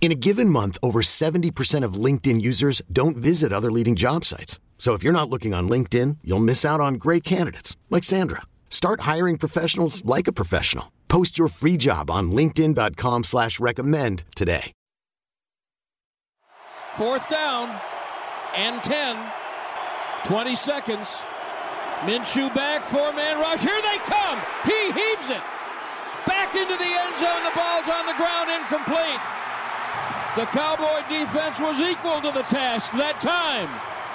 [0.00, 4.60] In a given month, over 70% of LinkedIn users don't visit other leading job sites.
[4.78, 8.42] So if you're not looking on LinkedIn, you'll miss out on great candidates like Sandra.
[8.70, 10.92] Start hiring professionals like a professional.
[11.08, 14.72] Post your free job on LinkedIn.com slash recommend today.
[16.92, 17.78] Fourth down
[18.54, 19.16] and 10.
[20.24, 21.22] 20 seconds.
[22.00, 23.60] Minshew back, four man rush.
[23.60, 24.38] Here they come.
[24.64, 25.42] He heaves it.
[26.26, 27.44] Back into the end zone.
[27.44, 29.20] The ball's on the ground, incomplete.
[30.36, 33.70] The Cowboy defense was equal to the task that time.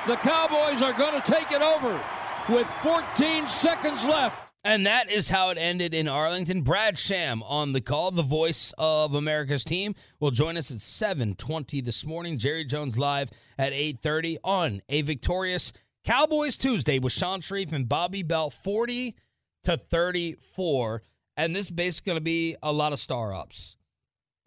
[0.06, 2.00] The Cowboys are going to take it over
[2.48, 4.40] with 14 seconds left.
[4.64, 6.62] And that is how it ended in Arlington.
[6.62, 11.84] Brad Sham on the call, the voice of America's team, will join us at 7:20
[11.84, 12.38] this morning.
[12.38, 15.74] Jerry Jones live at 8:30 on a victorious
[16.06, 19.16] Cowboys Tuesday with Shan Shariff and Bobby Belt, 40
[19.64, 21.02] to 34.
[21.36, 23.76] And this is basically going to be a lot of star ups.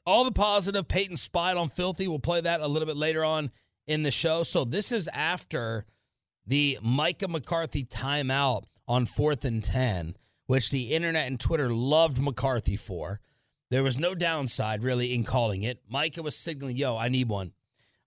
[0.06, 0.86] All the positive.
[0.86, 2.08] Peyton spied on Filthy.
[2.08, 3.50] We'll play that a little bit later on
[3.86, 4.42] in the show.
[4.42, 5.84] So this is after
[6.46, 10.14] the Micah McCarthy timeout on fourth and 10,
[10.46, 13.20] which the internet and Twitter loved McCarthy for.
[13.70, 15.78] There was no downside really in calling it.
[15.88, 17.52] Micah was signaling, yo, I need one.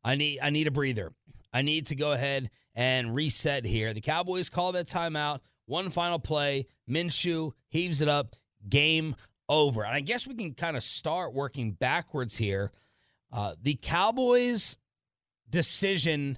[0.03, 1.11] I need I need a breather.
[1.51, 3.93] I need to go ahead and reset here.
[3.93, 5.39] The Cowboys call that timeout.
[5.65, 6.67] One final play.
[6.89, 8.27] Minshew heaves it up.
[8.69, 9.15] Game
[9.49, 9.83] over.
[9.83, 12.71] And I guess we can kind of start working backwards here.
[13.31, 14.77] Uh, the Cowboys'
[15.49, 16.37] decision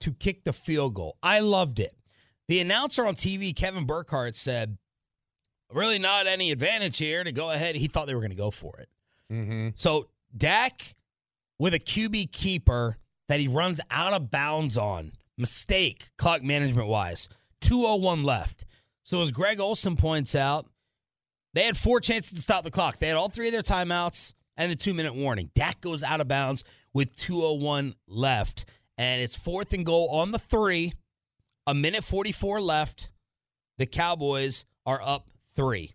[0.00, 1.16] to kick the field goal.
[1.22, 1.92] I loved it.
[2.48, 4.78] The announcer on TV, Kevin Burkhardt, said,
[5.72, 7.76] really not any advantage here to go ahead.
[7.76, 8.88] He thought they were going to go for it.
[9.32, 9.68] Mm-hmm.
[9.76, 10.96] So Dak
[11.58, 12.96] with a QB keeper
[13.28, 15.12] that he runs out of bounds on.
[15.36, 17.28] Mistake, clock management wise.
[17.60, 18.64] 201 left.
[19.02, 20.66] So as Greg Olsen points out,
[21.58, 22.98] they had four chances to stop the clock.
[22.98, 25.50] They had all three of their timeouts and the two minute warning.
[25.56, 26.62] Dak goes out of bounds
[26.94, 28.66] with 201 left.
[28.96, 30.92] And it's fourth and goal on the three.
[31.66, 33.10] A minute 44 left.
[33.76, 35.90] The Cowboys are up three.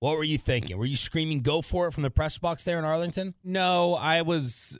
[0.00, 0.76] What were you thinking?
[0.76, 3.32] Were you screaming go for it from the press box there in Arlington?
[3.42, 4.78] No, I was.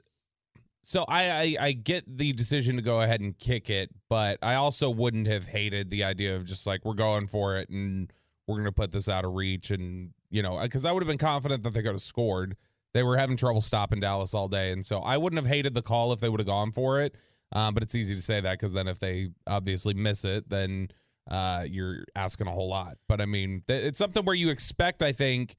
[0.82, 4.56] So I, I I get the decision to go ahead and kick it, but I
[4.56, 8.12] also wouldn't have hated the idea of just like we're going for it and
[8.46, 11.08] we're going to put this out of reach and you know because I would have
[11.08, 12.56] been confident that they could have scored.
[12.94, 15.82] They were having trouble stopping Dallas all day, and so I wouldn't have hated the
[15.82, 17.14] call if they would have gone for it.
[17.52, 20.88] Um, but it's easy to say that because then if they obviously miss it, then
[21.30, 22.96] uh, you're asking a whole lot.
[23.08, 25.54] But I mean, th- it's something where you expect, I think,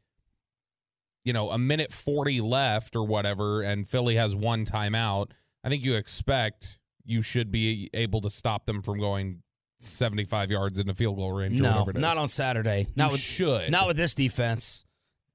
[1.24, 5.32] you know, a minute 40 left or whatever, and Philly has one timeout.
[5.64, 9.42] I think you expect you should be able to stop them from going
[9.80, 11.60] 75 yards in the field goal range.
[11.60, 12.02] or No, whatever it is.
[12.02, 12.88] not on Saturday.
[12.96, 13.72] Not You with should.
[13.72, 14.86] Not with this defense.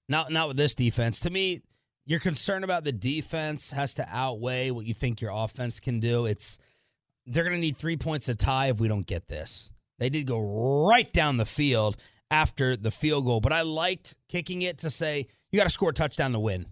[0.09, 1.21] Not not with this defense.
[1.21, 1.63] To me,
[2.05, 6.27] your concern about the defense has to outweigh what you think your offense can do.
[6.27, 6.59] It's
[7.27, 9.73] they're going to need three points to tie if we don't get this.
[9.99, 11.97] They did go right down the field
[12.33, 15.91] after the field goal, but I liked kicking it to say you got to score
[15.91, 16.67] a touchdown to win.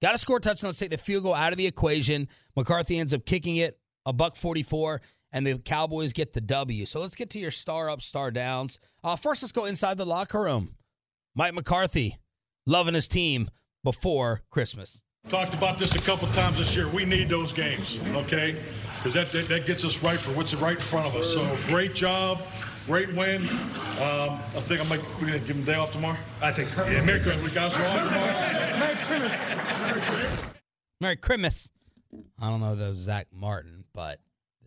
[0.00, 0.68] Got to score a touchdown.
[0.68, 2.28] Let's take the field goal out of the equation.
[2.54, 5.00] McCarthy ends up kicking it a buck forty-four,
[5.36, 6.86] and the Cowboys get the W.
[6.86, 8.78] So let's get to your star up, star downs.
[9.04, 10.76] Uh, first, let's go inside the locker room.
[11.34, 12.16] Mike McCarthy
[12.66, 13.48] loving his team
[13.84, 15.02] before Christmas.
[15.28, 16.88] Talked about this a couple times this year.
[16.88, 18.56] We need those games, okay?
[18.96, 21.34] Because that, that, that gets us right for what's right in front of us.
[21.34, 22.40] So great job,
[22.86, 23.42] great win.
[23.42, 26.16] Um, I think I might we're gonna give him a day off tomorrow.
[26.40, 26.82] I think so.
[26.86, 27.76] Yeah, Merry Christmas, guys.
[27.76, 28.78] We're off tomorrow.
[28.78, 28.96] Merry
[30.00, 30.50] Christmas.
[30.98, 31.70] Merry Christmas.
[32.40, 34.18] I don't know if that was Zach Martin, but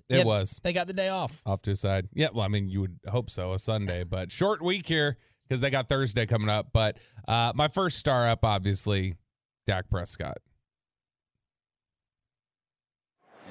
[0.10, 0.60] It yeah, was.
[0.64, 1.42] They got the day off.
[1.46, 2.10] off to a side.
[2.14, 5.62] Yeah, well, I mean, you would hope so, a Sunday, but short week here because
[5.62, 6.70] they got Thursday coming up.
[6.74, 6.98] But
[7.28, 9.16] uh, my first star up, obviously,
[9.68, 10.38] Dak Prescott.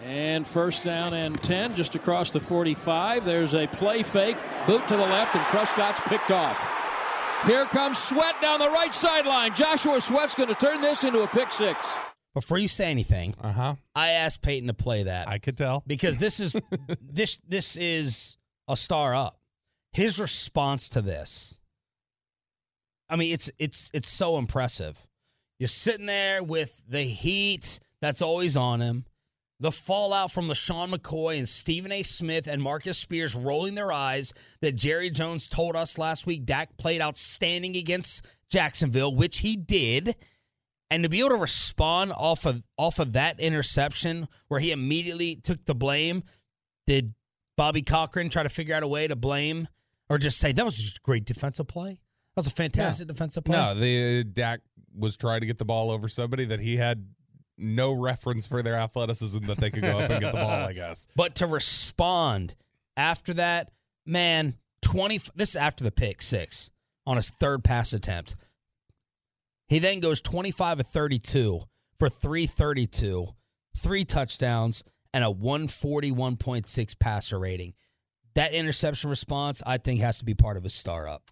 [0.05, 3.25] And first down and 10, just across the 45.
[3.25, 6.59] There's a play fake, boot to the left, and Prescott's picked off.
[7.47, 9.55] Here comes Sweat down the right sideline.
[9.55, 11.88] Joshua Sweat's going to turn this into a pick six.
[12.40, 13.75] Before you say anything, Uh huh.
[13.94, 15.82] I asked Peyton to play that I could tell.
[15.87, 16.55] because this is
[17.00, 18.37] this this is
[18.69, 19.35] a star up.
[19.93, 21.58] His response to this,
[23.08, 24.99] I mean, it's it's it's so impressive.
[25.58, 29.05] You're sitting there with the heat that's always on him.
[29.61, 32.05] the fallout from LeSean McCoy and Stephen A.
[32.05, 36.76] Smith and Marcus Spears rolling their eyes that Jerry Jones told us last week Dak
[36.79, 40.14] played outstanding against Jacksonville, which he did.
[40.90, 45.37] And to be able to respond off of off of that interception where he immediately
[45.37, 46.23] took the blame,
[46.87, 47.14] did
[47.56, 49.69] Bobby Cochran try to figure out a way to blame
[50.08, 51.90] or just say that was just a great defensive play?
[51.90, 53.56] That was a fantastic defensive play.
[53.56, 54.61] No, the uh, Dak
[54.96, 57.06] was trying to get the ball over somebody that he had
[57.58, 60.73] no reference for their athleticism that they could go up and get the ball, I
[60.73, 61.06] guess.
[61.17, 62.55] But to respond
[62.96, 63.70] after that,
[64.06, 66.70] man, 20 this is after the pick 6
[67.06, 68.37] on his third pass attempt.
[69.69, 71.61] He then goes 25 of 32
[71.99, 73.26] for 332,
[73.76, 74.82] three touchdowns,
[75.12, 77.75] and a 141.6 passer rating.
[78.35, 81.23] That interception response, I think, has to be part of his star up.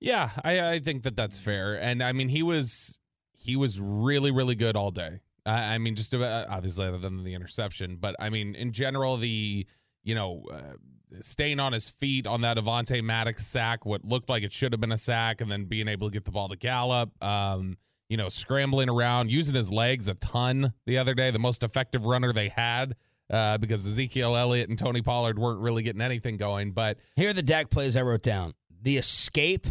[0.00, 1.80] Yeah, I, I think that that's fair.
[1.80, 3.00] And I mean, he was
[3.32, 5.20] he was really really good all day.
[5.46, 9.16] I, I mean, just about, obviously other than the interception, but I mean, in general,
[9.16, 9.66] the
[10.02, 10.44] you know.
[10.52, 10.74] Uh,
[11.20, 14.80] staying on his feet on that Avonte Maddox sack, what looked like it should have
[14.80, 17.10] been a sack, and then being able to get the ball to Gallup.
[17.22, 17.76] Um,
[18.08, 22.04] you know, scrambling around, using his legs a ton the other day, the most effective
[22.04, 22.94] runner they had.
[23.30, 26.72] Uh, because Ezekiel Elliott and Tony Pollard weren't really getting anything going.
[26.72, 29.66] But here are the Dak plays I wrote down: the escape,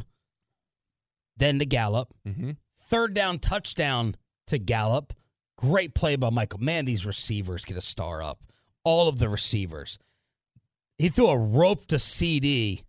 [1.38, 2.52] then to Gallup, mm-hmm.
[2.80, 4.16] third down touchdown
[4.48, 5.14] to Gallup.
[5.58, 6.60] Great play by Michael.
[6.60, 8.44] Man, these receivers get a star up.
[8.84, 10.00] All of the receivers.
[11.02, 12.84] He threw a rope to CeeDee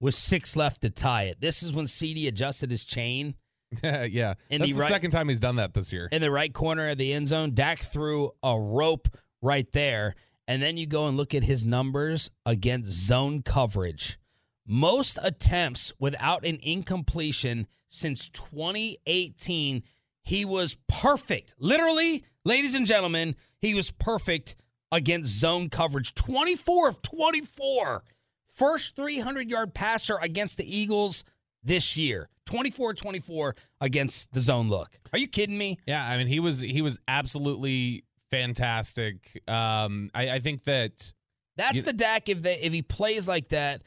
[0.00, 1.40] with six left to tie it.
[1.40, 3.34] This is when CeeDee adjusted his chain.
[3.82, 6.08] yeah, In that's the the, right- second time he's done that this year.
[6.12, 7.54] in the right corner of the end zone.
[7.54, 9.08] Dak threw a rope
[9.40, 10.14] right there.
[10.46, 14.18] And then you go and look at his numbers against zone coverage.
[14.66, 19.82] Most attempts without an incompletion since 2018.
[20.22, 21.54] He was perfect.
[21.58, 24.56] Literally, ladies and gentlemen, he was perfect
[24.94, 26.14] against zone coverage.
[26.14, 28.04] 24 of 24.
[28.48, 31.24] First 300 yard passer against the Eagles
[31.62, 32.28] this year.
[32.46, 34.90] 24 24 against the zone look.
[35.12, 35.78] Are you kidding me?
[35.86, 39.42] Yeah, I mean he was he was absolutely fantastic.
[39.48, 41.12] Um, I, I think that
[41.56, 42.28] That's You- the Dak.
[42.28, 43.82] If they if he plays like that,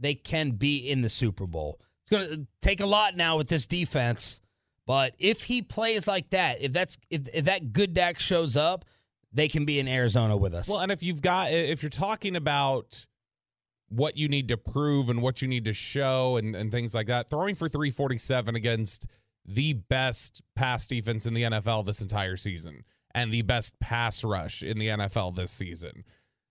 [0.00, 1.80] they can be in the Super Bowl.
[2.02, 4.40] It's going to take a lot now with this defense,
[4.86, 8.86] but if he plays like that, if that's if, if that good Dak shows up,
[9.32, 10.68] they can be in Arizona with us.
[10.68, 13.06] well, and if you've got if you're talking about
[13.88, 17.06] what you need to prove and what you need to show and, and things like
[17.06, 19.06] that, throwing for 347 against
[19.46, 22.84] the best pass defense in the NFL this entire season
[23.14, 26.04] and the best pass rush in the NFL this season.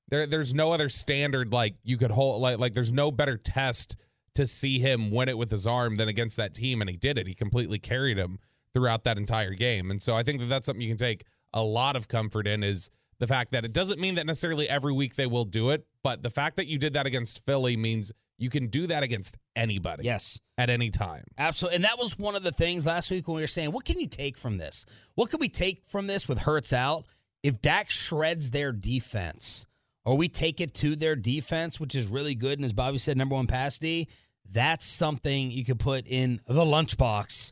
[0.10, 3.98] There, there's no other standard like you could hold like like there's no better test
[4.36, 7.18] to see him win it with his arm than against that team, and he did
[7.18, 7.28] it.
[7.28, 8.40] He completely carried him
[8.74, 11.62] throughout that entire game, and so I think that that's something you can take a
[11.62, 15.16] lot of comfort in is the fact that it doesn't mean that necessarily every week
[15.16, 18.50] they will do it, but the fact that you did that against Philly means you
[18.50, 20.40] can do that against anybody yes.
[20.58, 21.24] at any time.
[21.38, 21.78] Absolutely.
[21.78, 24.00] And that was one of the things last week when we were saying, what can
[24.00, 24.86] you take from this?
[25.16, 27.06] What can we take from this with Hurts out?
[27.42, 29.66] If Dak shreds their defense,
[30.06, 33.18] or we take it to their defense, which is really good, and as Bobby said,
[33.18, 34.08] number one pass D,
[34.50, 37.52] that's something you could put in the lunchbox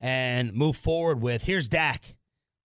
[0.00, 1.42] and move forward with.
[1.42, 2.15] Here's Dak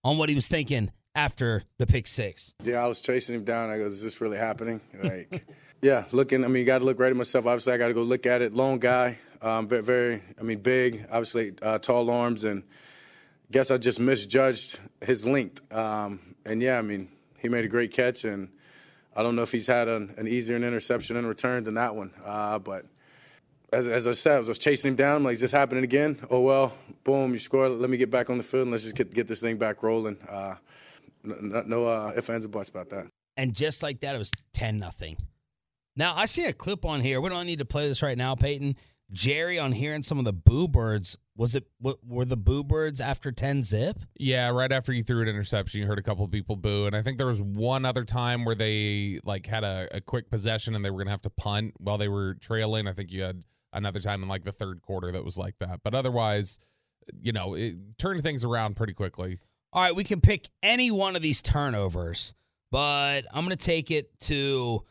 [0.04, 2.54] on what he was thinking after the pick six.
[2.62, 3.70] Yeah, I was chasing him down.
[3.70, 5.46] I go, "Is this really happening?" Like,
[5.82, 6.44] yeah, looking.
[6.44, 7.46] I mean, you got to look right at myself.
[7.46, 8.54] Obviously, I got to go look at it.
[8.54, 10.22] Long guy, um, very, very.
[10.38, 11.06] I mean, big.
[11.10, 12.62] Obviously, uh, tall arms, and
[13.50, 15.60] guess I just misjudged his length.
[15.72, 18.48] Um, and yeah, I mean, he made a great catch, and
[19.14, 22.12] I don't know if he's had an, an easier interception in return than that one.
[22.24, 22.86] Uh, but
[23.72, 25.16] as, as I said, I was chasing him down.
[25.16, 26.18] I'm like, is this happening again?
[26.30, 26.72] Oh well,
[27.04, 27.68] boom, you score.
[27.68, 29.82] Let me get back on the field and let's just get get this thing back
[29.82, 30.18] rolling.
[30.28, 30.56] Uh,
[31.24, 33.06] no, no uh, ifs, ands, or buts about that.
[33.36, 35.16] And just like that, it was 10 nothing.
[35.96, 37.20] Now, I see a clip on here.
[37.20, 38.76] We don't need to play this right now, Peyton.
[39.10, 41.18] Jerry on hearing some of the boo birds.
[41.36, 43.98] Was it, w- were the boo birds after 10 zip?
[44.18, 47.02] Yeah, right after you threw an interception, you heard a couple people boo, and I
[47.02, 50.84] think there was one other time where they like had a, a quick possession and
[50.84, 52.86] they were gonna have to punt while they were trailing.
[52.86, 55.80] I think you had another time in like the third quarter that was like that,
[55.82, 56.58] but otherwise,
[57.20, 59.38] you know, it turned things around pretty quickly.
[59.72, 62.34] All right, we can pick any one of these turnovers,
[62.70, 64.82] but I'm going to take it to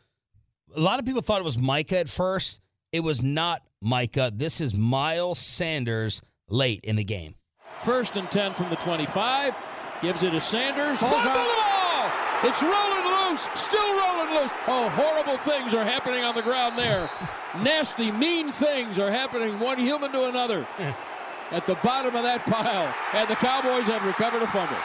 [0.74, 2.60] a lot of people thought it was Micah at first.
[2.92, 4.32] It was not Micah.
[4.34, 7.34] This is Miles Sanders late in the game.
[7.80, 9.56] First and 10 from the 25.
[10.02, 10.98] Gives it to Sanders.
[10.98, 12.10] Fumble the ball!
[12.44, 13.01] It's rolling
[13.32, 13.48] loose.
[13.54, 14.52] Still rolling loose.
[14.68, 17.10] Oh, horrible things are happening on the ground there.
[17.62, 20.66] Nasty, mean things are happening one human to another
[21.50, 22.94] at the bottom of that pile.
[23.14, 24.76] And the Cowboys have recovered a fumble.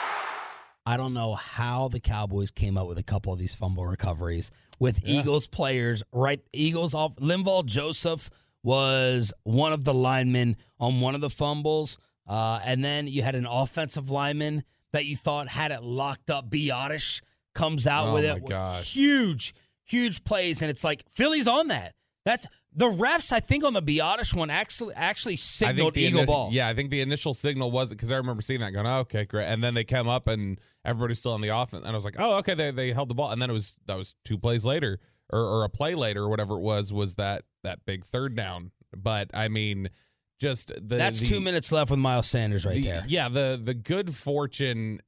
[0.85, 4.51] I don't know how the Cowboys came up with a couple of these fumble recoveries
[4.79, 6.01] with Eagles players.
[6.13, 7.17] Right, Eagles off.
[7.17, 8.29] Linval Joseph
[8.63, 13.35] was one of the linemen on one of the fumbles, uh, and then you had
[13.35, 14.63] an offensive lineman
[14.93, 16.49] that you thought had it locked up.
[16.49, 17.21] Biadasz
[17.57, 18.45] comes out Oh with it.
[18.47, 18.93] gosh.
[18.93, 19.53] Huge,
[19.85, 21.93] huge plays, and it's like Philly's on that.
[22.25, 23.31] That's the refs.
[23.31, 26.49] I think on the Biadasz one actually actually signaled the Eagle initi- ball.
[26.51, 29.23] Yeah, I think the initial signal was because I remember seeing that going, oh, okay,
[29.25, 29.45] great.
[29.47, 31.83] And then they came up and everybody's still on the offense.
[31.83, 33.31] And I was like, oh, okay, they, they held the ball.
[33.31, 34.99] And then it was that was two plays later
[35.31, 38.71] or, or a play later or whatever it was, was that that big third down.
[38.95, 39.89] But I mean,
[40.37, 43.03] just the That's the- two minutes left with Miles Sanders right the- there.
[43.07, 44.99] Yeah, the the good fortune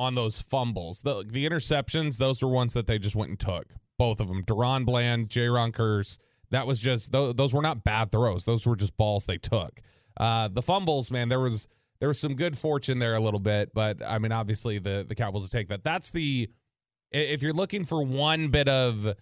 [0.00, 3.66] on those fumbles, the the interceptions, those were ones that they just went and took.
[3.98, 6.18] Both of them, DaRon Bland, Jayron Kearse.
[6.50, 8.46] That was just those, those were not bad throws.
[8.46, 9.80] Those were just balls they took.
[10.16, 11.68] Uh, the fumbles, man, there was
[12.00, 15.14] there was some good fortune there a little bit, but I mean, obviously the the
[15.14, 15.84] Cowboys will take that.
[15.84, 16.48] That's the
[17.12, 19.14] if you're looking for one bit of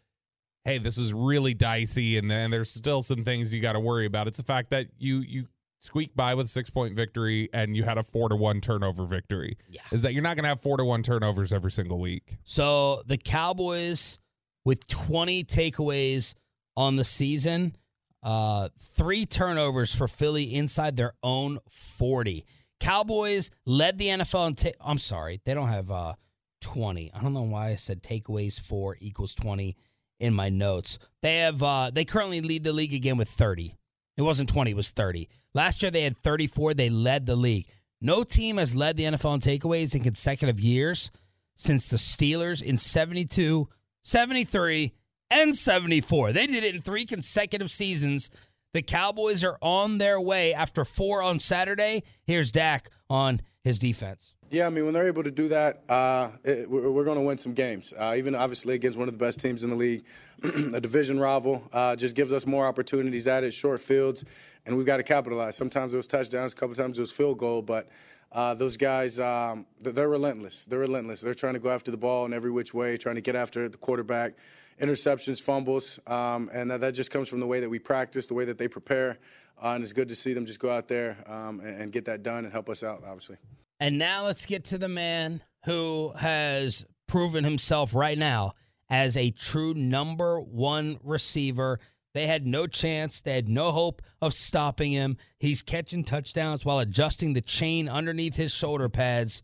[0.65, 4.07] hey, this is really dicey, and then there's still some things you got to worry
[4.07, 4.29] about.
[4.29, 5.47] It's the fact that you you
[5.81, 9.05] squeak by with a six point victory and you had a four to one turnover
[9.05, 9.57] victory.
[9.69, 9.81] Yeah.
[9.93, 12.37] Is that you're not going to have four to one turnovers every single week?
[12.45, 14.21] So the Cowboys
[14.65, 16.35] with 20 takeaways
[16.77, 17.75] on the season,
[18.23, 22.45] uh, three turnovers for Philly inside their own 40.
[22.81, 26.15] Cowboys led the NFL in ta- I'm sorry, they don't have uh,
[26.61, 27.13] 20.
[27.15, 29.77] I don't know why I said takeaways four equals 20
[30.21, 30.99] in my notes.
[31.23, 33.75] They have uh, they currently lead the league again with 30.
[34.19, 35.29] It wasn't 20, it was 30.
[35.55, 36.75] Last year they had 34.
[36.75, 37.67] They led the league.
[38.01, 41.13] No team has led the NFL in takeaways in consecutive years
[41.57, 43.69] since the Steelers in 72,
[44.03, 44.93] 73,
[45.31, 46.33] and 74.
[46.33, 48.31] They did it in three consecutive seasons.
[48.75, 52.03] The Cowboys are on their way after four on Saturday.
[52.25, 54.35] Here's Dak on his defense.
[54.51, 57.37] Yeah, I mean, when they're able to do that, uh, it, we're, going to win
[57.37, 57.93] some games.
[57.97, 60.05] Uh, even obviously against one of the best teams in the league,
[60.43, 64.25] a division rival, uh, just gives us more opportunities at it, short fields,
[64.65, 65.55] and we've got to capitalize.
[65.55, 67.91] Sometimes it was touchdowns, a couple times it was field goal, but
[68.33, 70.65] uh, those guys, um, they're, they're relentless.
[70.65, 71.21] They're relentless.
[71.21, 73.69] They're trying to go after the ball in every which way, trying to get after
[73.69, 74.33] the quarterback,
[74.81, 78.35] interceptions, fumbles, um, and that, that just comes from the way that we practice, the
[78.35, 79.19] way that they prepare.
[79.63, 82.07] Uh, and it's good to see them just go out there um, and, and get
[82.07, 83.37] that done and help us out, obviously.
[83.81, 88.53] And now let's get to the man who has proven himself right now
[88.91, 91.79] as a true number one receiver.
[92.15, 95.17] They had no chance, they had no hope of stopping him.
[95.39, 99.43] He's catching touchdowns while adjusting the chain underneath his shoulder pads.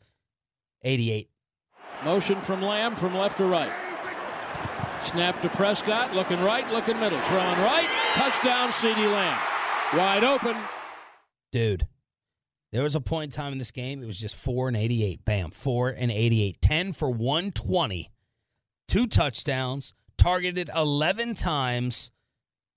[0.83, 1.29] 88.
[2.05, 3.73] Motion from Lamb from left to right.
[5.03, 7.21] Snap to Prescott, looking right, looking middle.
[7.23, 9.39] Throwing right, touchdown, CeeDee Lamb.
[9.93, 10.57] Wide open.
[11.53, 11.87] Dude,
[12.75, 15.25] there was a point in time in this game, it was just 4 and 88.
[15.25, 16.61] Bam, 4 and 88.
[16.61, 18.11] 10 for 120.
[18.89, 22.11] Two touchdowns, targeted 11 times.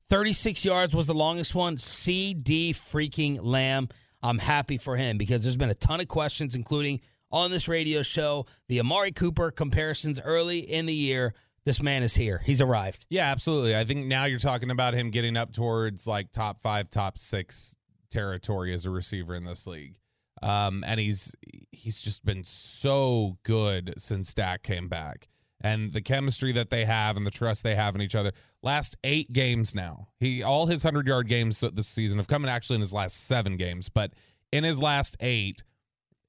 [0.07, 1.77] 36 yards was the longest one.
[1.77, 3.89] CeeDee freaking Lamb.
[4.21, 6.99] I'm happy for him because there's been a ton of questions, including
[7.31, 11.33] on this radio show, the Amari Cooper comparisons early in the year.
[11.65, 12.37] This man is here.
[12.37, 13.07] He's arrived.
[13.09, 13.75] Yeah, absolutely.
[13.75, 17.76] I think now you're talking about him getting up towards like top five, top six
[18.09, 19.97] territory as a receiver in this league.
[20.41, 21.35] Um, and he's
[21.71, 25.27] he's just been so good since Dak came back.
[25.61, 28.31] And the chemistry that they have and the trust they have in each other.
[28.61, 30.09] Last eight games now.
[30.19, 33.25] He all his hundred yard games this season have come in actually in his last
[33.25, 34.13] seven games, but
[34.51, 35.63] in his last eight,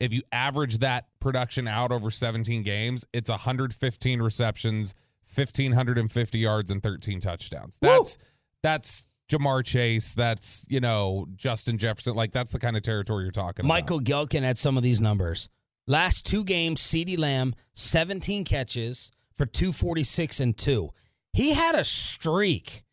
[0.01, 4.95] if you average that production out over 17 games, it's 115 receptions,
[5.35, 7.79] 1550 yards and 13 touchdowns.
[7.81, 8.19] That's
[8.63, 13.31] that's Ja'Marr Chase, that's, you know, Justin Jefferson, like that's the kind of territory you're
[13.31, 13.69] talking about.
[13.69, 15.49] Michael Gehlken had some of these numbers.
[15.87, 20.91] Last two games, CeeDee Lamb, 17 catches for 246 and 2.
[21.33, 22.85] He had a streak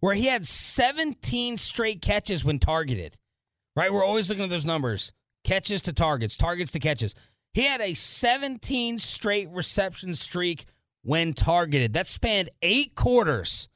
[0.00, 3.14] where he had 17 straight catches when targeted.
[3.76, 3.92] Right?
[3.92, 5.12] We're always looking at those numbers.
[5.44, 7.14] Catches to targets, targets to catches.
[7.54, 10.64] He had a 17 straight reception streak
[11.02, 11.94] when targeted.
[11.94, 13.68] That spanned 8 quarters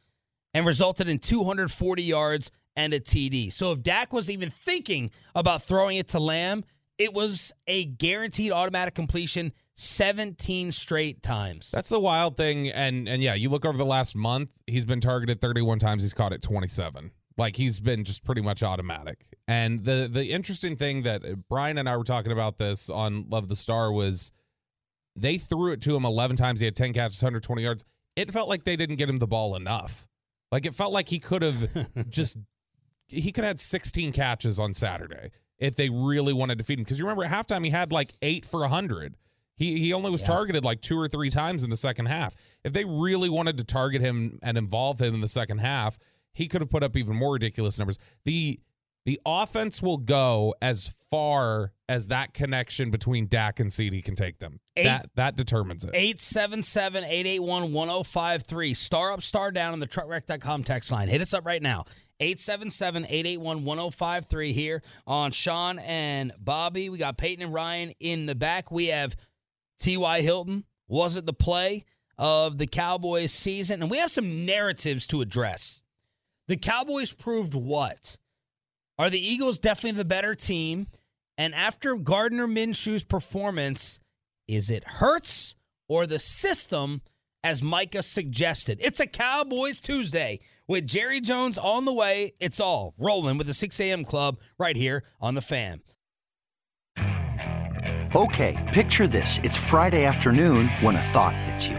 [0.57, 3.53] and resulted in 240 yards and a TD.
[3.53, 6.65] So if Dak was even thinking about throwing it to Lamb,
[6.99, 11.71] it was a guaranteed automatic completion 17 straight times.
[11.71, 12.69] That's the wild thing.
[12.71, 16.15] And and yeah, you look over the last month, he's been targeted 31 times, he's
[16.15, 17.11] caught it 27.
[17.37, 19.27] Like he's been just pretty much automatic.
[19.47, 23.49] And the the interesting thing that Brian and I were talking about this on Love
[23.49, 24.33] the Star was
[25.17, 26.61] they threw it to him 11 times.
[26.61, 27.85] He had 10 catches, 120 yards.
[28.17, 30.09] It felt like they didn't get him the ball enough.
[30.53, 32.37] Like it felt like he could have just
[33.07, 36.85] he could have had 16 catches on Saturday if they really wanted to feed him.
[36.85, 39.15] Because you remember at halftime he had like eight for a 100.
[39.57, 40.27] He he only was Yeah.
[40.29, 42.35] targeted like two or three times in the second half.
[42.65, 45.99] If they really wanted to target him and involve him in the second half,
[46.35, 47.99] he could have put up even more ridiculous numbers.
[48.25, 48.61] The
[49.07, 54.41] the offense will go as far as that connection between Dak and CeeDee can take
[54.41, 54.59] them.
[54.77, 55.93] Eight- that that determines it.
[55.95, 58.75] 877 881 1053.
[58.75, 61.09] Star up, star down on the truckwreck.com text line.
[61.09, 61.85] Hit us up right now.
[62.19, 66.89] 877 881 1053 here on Sean and Bobby.
[66.89, 68.71] We got Peyton and Ryan in the back.
[68.73, 69.15] We have
[69.79, 70.23] T.Y.
[70.23, 70.65] Hilton.
[70.89, 71.85] Was it the play
[72.19, 73.83] of the Cowboys season?
[73.83, 75.83] And we have some narratives to address.
[76.49, 78.17] The Cowboys proved what?
[78.99, 80.87] Are the Eagles definitely the better team?
[81.37, 84.01] And after Gardner Minshew's performance,
[84.49, 85.55] is it Hurts
[85.89, 87.03] or the system,
[87.45, 88.79] as Micah suggested?
[88.81, 92.33] It's a Cowboys Tuesday with Jerry Jones on the way.
[92.41, 94.05] It's all rolling with the 6 a.m.
[94.05, 95.81] club right here on the fan.
[98.17, 99.39] Okay, picture this.
[99.45, 101.79] It's Friday afternoon when a thought hits you.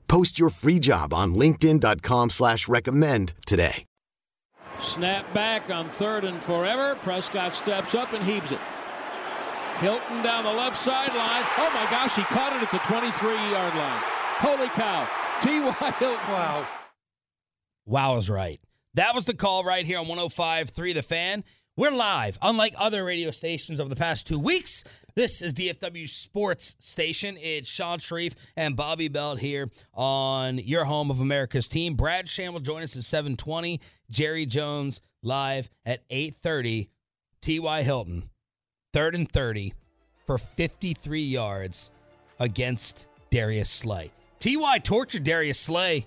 [0.11, 3.85] Post your free job on linkedin.com slash recommend today.
[4.77, 6.95] Snap back on third and forever.
[6.95, 8.59] Prescott steps up and heaves it.
[9.77, 11.45] Hilton down the left sideline.
[11.57, 14.01] Oh my gosh, he caught it at the 23 yard line.
[14.39, 15.07] Holy cow.
[15.41, 15.91] T.Y.
[15.97, 16.27] Hilton.
[16.27, 16.67] Wow.
[17.85, 18.59] Wow is right.
[18.95, 21.45] That was the call right here on 105.3 The Fan.
[21.77, 22.37] We're live.
[22.41, 24.83] Unlike other radio stations over the past two weeks,
[25.15, 27.37] this is DFW Sports Station.
[27.41, 31.95] It's Shan Shariff and Bobby Belt here on your home of America's team.
[31.95, 33.79] Brad Sham will join us at 720.
[34.09, 36.89] Jerry Jones live at 830.
[37.41, 37.81] T.Y.
[37.81, 38.29] Hilton,
[38.93, 39.73] third and 30
[40.27, 41.89] for 53 yards
[42.39, 44.11] against Darius Slay.
[44.39, 44.77] T.Y.
[44.79, 46.05] tortured Darius Slay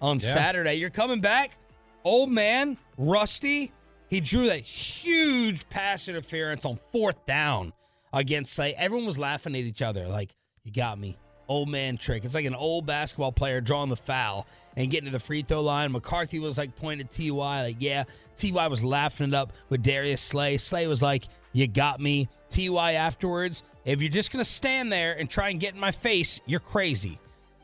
[0.00, 0.74] on Saturday.
[0.74, 1.56] You're coming back,
[2.04, 3.70] old man, rusty.
[4.10, 7.72] He drew that huge pass interference on fourth down
[8.12, 8.74] against Slay.
[8.78, 11.16] Everyone was laughing at each other like, you got me.
[11.48, 12.24] Old man trick.
[12.24, 14.46] It's like an old basketball player drawing the foul
[14.76, 15.92] and getting to the free throw line.
[15.92, 18.04] McCarthy was like pointing at TY, like, yeah.
[18.36, 20.56] TY was laughing it up with Darius Slay.
[20.56, 22.28] Slay was like, you got me.
[22.48, 25.90] TY afterwards, if you're just going to stand there and try and get in my
[25.90, 27.18] face, you're crazy.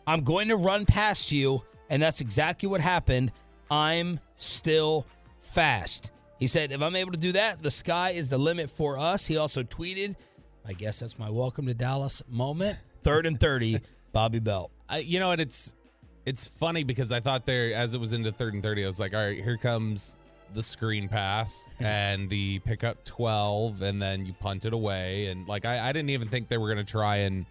[0.07, 1.63] I'm going to run past you.
[1.89, 3.33] And that's exactly what happened.
[3.71, 5.07] I'm still
[5.41, 6.13] fast.
[6.39, 9.27] He said, if I'm able to do that, the sky is the limit for us.
[9.27, 10.15] He also tweeted,
[10.69, 12.79] I guess that's my welcome to Dallas moment.
[13.03, 13.81] Third and 30,
[14.13, 14.71] Bobby Belt.
[14.87, 15.41] I, you know what?
[15.41, 15.75] It's
[16.27, 19.01] it's funny because I thought there as it was into third and thirty, I was
[19.01, 20.19] like, all right, here comes
[20.53, 25.65] the screen pass and the pickup twelve, and then you punt it away, and like
[25.65, 27.47] I, I didn't even think they were gonna try and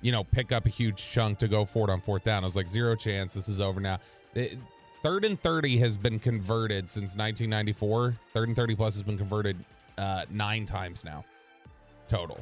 [0.00, 2.42] you know pick up a huge chunk to go for it on fourth down.
[2.42, 3.32] I was like, zero chance.
[3.34, 4.00] This is over now.
[4.34, 4.58] It-
[5.04, 8.16] third and thirty has been converted since 1994.
[8.32, 9.56] Third and thirty plus has been converted
[9.98, 11.24] uh, nine times now
[12.08, 12.38] total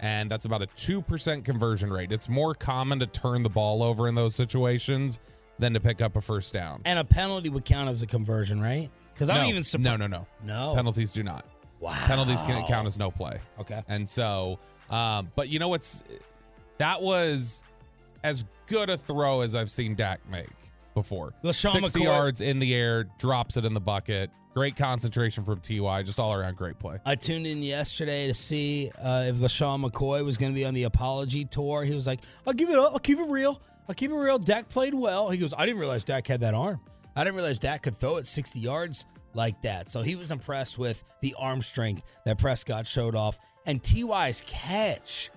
[0.00, 2.12] and that's about a 2% conversion rate.
[2.12, 5.20] It's more common to turn the ball over in those situations
[5.58, 6.80] than to pick up a first down.
[6.84, 8.88] And a penalty would count as a conversion, right?
[9.12, 9.98] Because I'm no, even surprised.
[9.98, 10.26] no, no, no.
[10.44, 10.74] No.
[10.76, 11.44] Penalties do not.
[11.80, 11.92] Wow.
[12.06, 13.38] Penalties can count as no play.
[13.60, 13.80] Okay.
[13.88, 14.58] And so,
[14.90, 16.04] um, but you know what's
[16.78, 17.64] that was
[18.24, 20.48] as good a throw as I've seen Dak make
[20.94, 21.32] before.
[21.44, 24.30] LeSean 60 McCoy- yards in the air, drops it in the bucket.
[24.58, 26.02] Great concentration from Ty.
[26.02, 26.98] Just all around great play.
[27.06, 30.74] I tuned in yesterday to see uh, if LeSean McCoy was going to be on
[30.74, 31.84] the apology tour.
[31.84, 32.90] He was like, I'll give it up.
[32.92, 33.62] I'll keep it real.
[33.88, 34.36] I'll keep it real.
[34.36, 35.30] Dak played well.
[35.30, 36.80] He goes, I didn't realize Dak had that arm.
[37.14, 39.90] I didn't realize Dak could throw it 60 yards like that.
[39.90, 43.38] So he was impressed with the arm strength that Prescott showed off.
[43.64, 45.30] And T.Y.'s catch,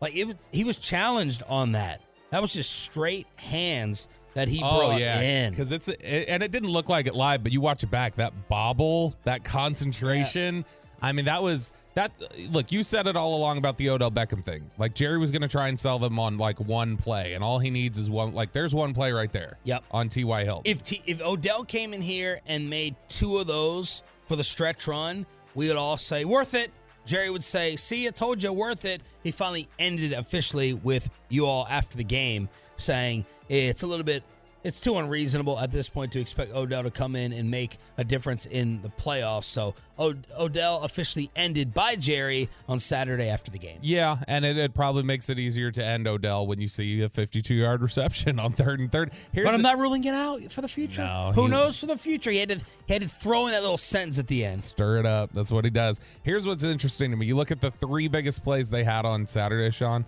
[0.00, 2.00] like it was, he was challenged on that.
[2.30, 5.50] That was just straight hands that he Oh brought yeah, in.
[5.50, 8.14] because it's and it didn't look like it live, but you watch it back.
[8.14, 10.64] That bobble, that concentration.
[11.02, 12.12] I mean, that was that.
[12.50, 14.70] Look, you said it all along about the Odell Beckham thing.
[14.78, 17.58] Like Jerry was going to try and sell them on like one play, and all
[17.58, 18.32] he needs is one.
[18.32, 19.58] Like there's one play right there.
[19.64, 19.84] Yep.
[19.90, 20.44] On T.Y.
[20.44, 20.62] Hill.
[20.64, 24.86] If T, if Odell came in here and made two of those for the stretch
[24.86, 26.70] run, we would all say worth it.
[27.08, 31.46] Jerry would say, "See, I told you, worth it." He finally ended officially with you
[31.46, 34.22] all after the game saying it's a little bit,
[34.64, 38.04] it's too unreasonable at this point to expect Odell to come in and make a
[38.04, 39.44] difference in the playoffs.
[39.44, 43.78] So Od- Odell officially ended by Jerry on Saturday after the game.
[43.82, 47.08] Yeah, and it, it probably makes it easier to end Odell when you see a
[47.08, 49.12] 52 yard reception on third and third.
[49.32, 51.02] Here's but I'm not ruling it out for the future.
[51.02, 52.30] No, Who knows for the future?
[52.30, 54.60] He had to he had to throw in that little sentence at the end.
[54.60, 55.30] stir it up.
[55.32, 56.00] That's what he does.
[56.22, 57.26] Here's what's interesting to me.
[57.26, 60.04] You look at the three biggest plays they had on Saturday, Sean.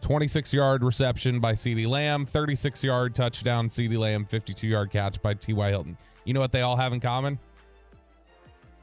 [0.00, 5.34] 26 yard reception by CeeDee Lamb, 36 yard touchdown, CeeDee Lamb, 52 yard catch by
[5.34, 5.68] T.Y.
[5.68, 5.96] Hilton.
[6.24, 7.38] You know what they all have in common?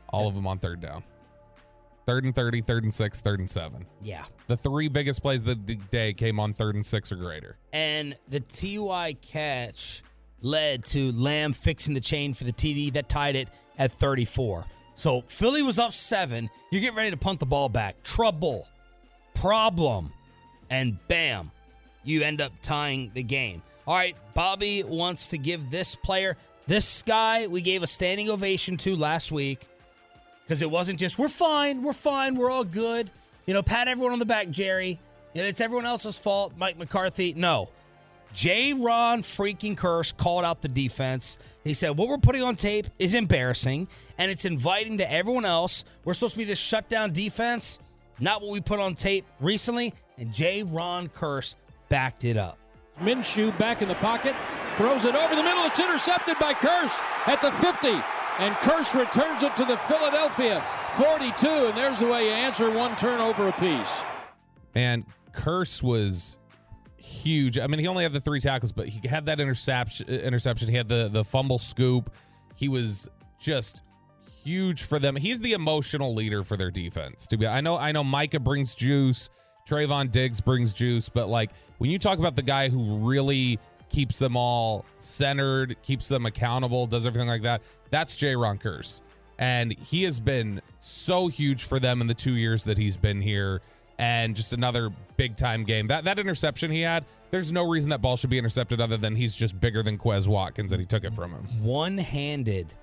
[0.10, 1.04] All of them on third down.
[2.06, 3.86] Third and 30, third and six, third and seven.
[4.02, 4.24] Yeah.
[4.48, 7.58] The three biggest plays of the day came on third and six or greater.
[7.74, 10.04] And the TY catch
[10.42, 14.66] led to Lamb fixing the chain for the TD that tied it at 34.
[14.96, 16.50] So Philly was up seven.
[16.72, 18.02] You're getting ready to punt the ball back.
[18.04, 18.68] Trouble.
[19.36, 20.12] Problem.
[20.70, 21.52] And bam,
[22.04, 23.62] you end up tying the game.
[23.86, 26.36] All right, Bobby wants to give this player,
[26.68, 29.66] this guy we gave a standing ovation to last week
[30.44, 33.10] because it wasn't just we're fine, we're fine, we're all good.
[33.46, 35.00] You know, pat everyone on the back, Jerry.
[35.34, 36.54] You know, it's everyone else's fault.
[36.58, 37.70] Mike McCarthy, no.
[38.34, 41.38] Jayron freaking Kearse called out the defense.
[41.64, 45.86] He said, What we're putting on tape is embarrassing, and it's inviting to everyone else.
[46.06, 47.80] We're supposed to be this shutdown defense,
[48.20, 49.94] not what we put on tape recently.
[50.18, 51.56] And Jayron Kearse
[51.90, 52.58] backed it up.
[53.00, 54.36] Minshew back in the pocket,
[54.74, 55.64] throws it over the middle.
[55.66, 57.90] It's intercepted by Kearse at the 50.
[58.40, 61.48] And Kearse returns it to the Philadelphia 42.
[61.48, 64.04] And there's the way you answer one turnover apiece.
[64.76, 66.38] And Kearse was
[66.98, 67.58] huge.
[67.60, 70.08] I mean, he only had the three tackles, but he had that interception.
[70.08, 70.70] Interception.
[70.70, 72.14] He had the the fumble scoop.
[72.56, 73.82] He was just
[74.44, 75.16] huge for them.
[75.16, 77.28] He's the emotional leader for their defense.
[77.28, 79.30] To be, I know, I know, Micah brings juice.
[79.68, 84.20] Trevon Diggs brings juice, but like when you talk about the guy who really keeps
[84.20, 89.02] them all centered, keeps them accountable, does everything like that, that's Jayron Kearse.
[89.40, 93.22] And he has been so huge for them in the two years that he's been
[93.22, 93.62] here.
[94.00, 95.88] And just another big time game.
[95.88, 99.16] That that interception he had, there's no reason that ball should be intercepted other than
[99.16, 101.44] he's just bigger than Quez Watkins and he took it from him.
[101.64, 102.74] One handed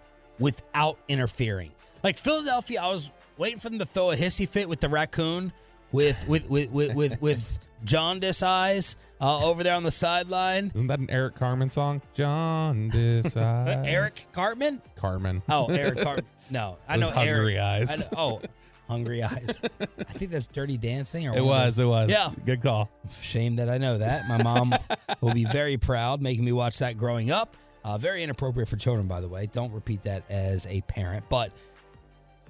[0.41, 1.71] without interfering.
[2.03, 5.53] Like Philadelphia, I was waiting for them to throw a hissy fit with the raccoon
[5.95, 10.73] with with with with with, with jaundice eyes uh, over there on the sideline.
[10.75, 12.03] Isn't that an Eric Carmen song?
[12.13, 13.87] John Decide.
[13.87, 14.83] Eric Cartman?
[14.97, 15.43] Carmen.
[15.49, 16.27] Oh, Eric Cartman.
[16.51, 17.59] No, I know Hungry Eric.
[17.59, 18.11] Eyes.
[18.13, 18.43] Know- oh,
[18.89, 19.61] Hungry Eyes.
[19.81, 21.29] I think that's Dirty Dancing.
[21.29, 22.11] Or It was, it was.
[22.11, 22.29] Yeah.
[22.45, 22.91] Good call.
[23.23, 24.29] Shame that I know that.
[24.29, 24.75] My mom
[25.21, 27.57] will be very proud making me watch that growing up.
[27.85, 29.47] Uh, very inappropriate for children, by the way.
[29.53, 31.25] Don't repeat that as a parent.
[31.29, 31.53] But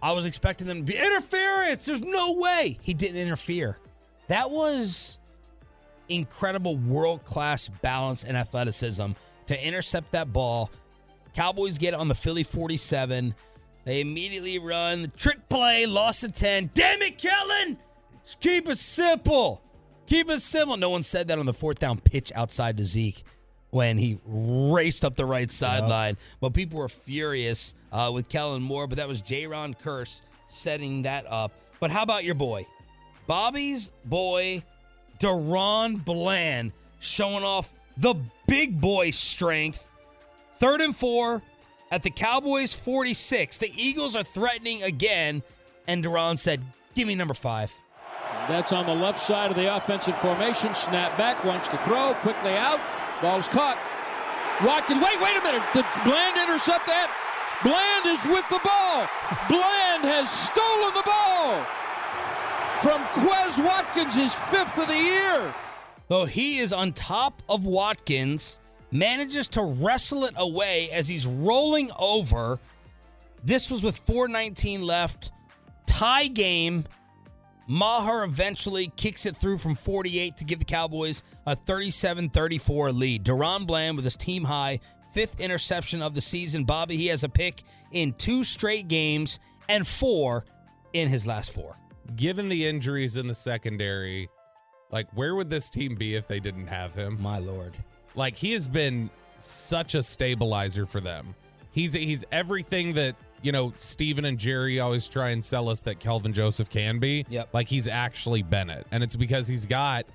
[0.04, 1.86] I was expecting them to be interference.
[1.86, 3.78] There's no way he didn't interfere.
[4.26, 5.18] That was
[6.10, 9.12] incredible world class balance and athleticism
[9.46, 10.70] to intercept that ball.
[11.34, 13.34] Cowboys get on the Philly 47.
[13.86, 16.72] They immediately run the trick play, loss of 10.
[16.74, 17.78] Damn it, Kellen!
[18.22, 19.62] Just keep it simple.
[20.06, 20.76] Keep it simple.
[20.76, 23.24] No one said that on the fourth down pitch outside to Zeke
[23.74, 26.16] when he raced up the right sideline.
[26.40, 28.86] But people were furious uh, with Kellen Moore.
[28.86, 31.50] But that was Jayron Kearse setting that up.
[31.80, 32.66] But how about your boy?
[33.26, 34.62] Bobby's boy,
[35.18, 38.14] DaRon Bland, showing off the
[38.46, 39.90] big boy strength.
[40.58, 41.42] Third and four
[41.90, 43.58] at the Cowboys 46.
[43.58, 45.42] The Eagles are threatening again.
[45.88, 46.62] And DaRon said,
[46.94, 47.74] Give me number five.
[48.46, 50.76] That's on the left side of the offensive formation.
[50.76, 52.78] Snap back, wants to throw, quickly out.
[53.24, 53.78] Ball's caught.
[54.66, 55.62] Watkins, wait, wait a minute.
[55.72, 57.08] Did Bland intercept that?
[57.62, 59.08] Bland is with the ball.
[59.48, 61.64] Bland has stolen the ball
[62.82, 65.54] from Quez Watkins, his fifth of the year.
[66.08, 68.60] Though he is on top of Watkins,
[68.92, 72.58] manages to wrestle it away as he's rolling over.
[73.42, 75.32] This was with 419 left.
[75.86, 76.84] Tie game.
[77.66, 83.24] Maher eventually kicks it through from 48 to give the Cowboys a 37 34 lead.
[83.24, 84.80] DaRon Bland with his team high
[85.12, 86.64] fifth interception of the season.
[86.64, 90.44] Bobby, he has a pick in two straight games and four
[90.92, 91.76] in his last four.
[92.16, 94.28] Given the injuries in the secondary,
[94.90, 97.16] like where would this team be if they didn't have him?
[97.22, 97.76] My lord.
[98.14, 101.34] Like he has been such a stabilizer for them.
[101.70, 106.00] He's he's everything that you know Stephen and Jerry always try and sell us that
[106.00, 107.26] Kelvin Joseph can be.
[107.28, 107.50] Yep.
[107.52, 110.06] Like he's actually Bennett, and it's because he's got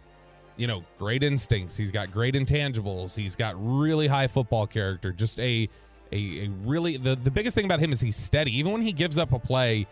[0.58, 1.78] you know great instincts.
[1.78, 3.16] He's got great intangibles.
[3.16, 5.12] He's got really high football character.
[5.12, 5.70] Just a
[6.12, 8.58] a, a really the the biggest thing about him is he's steady.
[8.58, 9.86] Even when he gives up a play,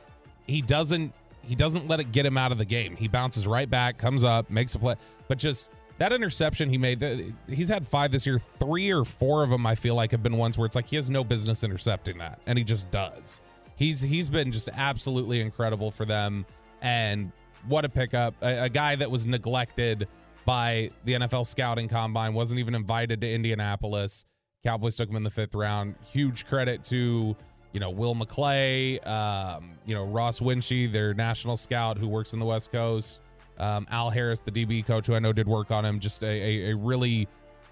[0.47, 2.95] he doesn't he doesn't let it get him out of the game.
[2.95, 4.95] He bounces right back, comes up, makes a play,
[5.27, 8.39] but just that interception he made, he's had five this year.
[8.39, 10.95] Three or four of them, I feel like, have been ones where it's like he
[10.95, 13.41] has no business intercepting that, and he just does.
[13.75, 16.45] He's he's been just absolutely incredible for them,
[16.81, 17.31] and
[17.67, 18.35] what a pickup!
[18.41, 20.07] A, a guy that was neglected
[20.45, 24.25] by the NFL scouting combine, wasn't even invited to Indianapolis.
[24.63, 25.95] Cowboys took him in the fifth round.
[26.11, 27.35] Huge credit to
[27.73, 32.39] you know Will McClay, um, you know Ross Winchie, their national scout who works in
[32.39, 33.21] the West Coast.
[33.59, 36.27] Um, Al Harris, the DB coach, who I know did work on him, just a,
[36.27, 37.27] a, a really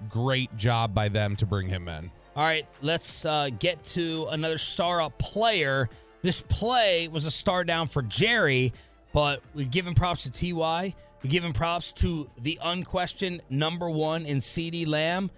[0.09, 2.09] great job by them to bring him in.
[2.35, 5.89] All right, let's uh, get to another star up player.
[6.21, 8.73] This play was a star down for Jerry,
[9.13, 10.93] but we give him props to Ty.
[11.23, 15.31] We give him props to the unquestioned number one in CeeDee Lamb.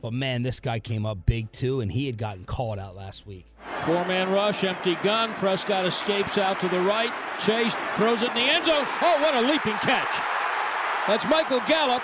[0.00, 3.26] But man, this guy came up big too, and he had gotten called out last
[3.26, 3.44] week.
[3.80, 5.34] Four man rush, empty gun.
[5.34, 7.12] Prescott escapes out to the right.
[7.38, 8.86] Chased, throws it in the end zone.
[9.02, 10.14] Oh, what a leaping catch!
[11.06, 12.02] That's Michael Gallup.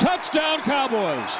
[0.00, 1.36] Touchdown, Cowboys.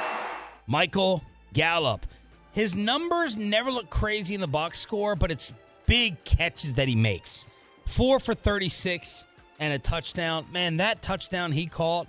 [0.66, 2.06] Michael Gallup.
[2.52, 5.52] His numbers never look crazy in the box score, but it's
[5.86, 7.46] big catches that he makes.
[7.86, 9.26] Four for 36
[9.60, 10.44] and a touchdown.
[10.52, 12.06] Man, that touchdown he caught,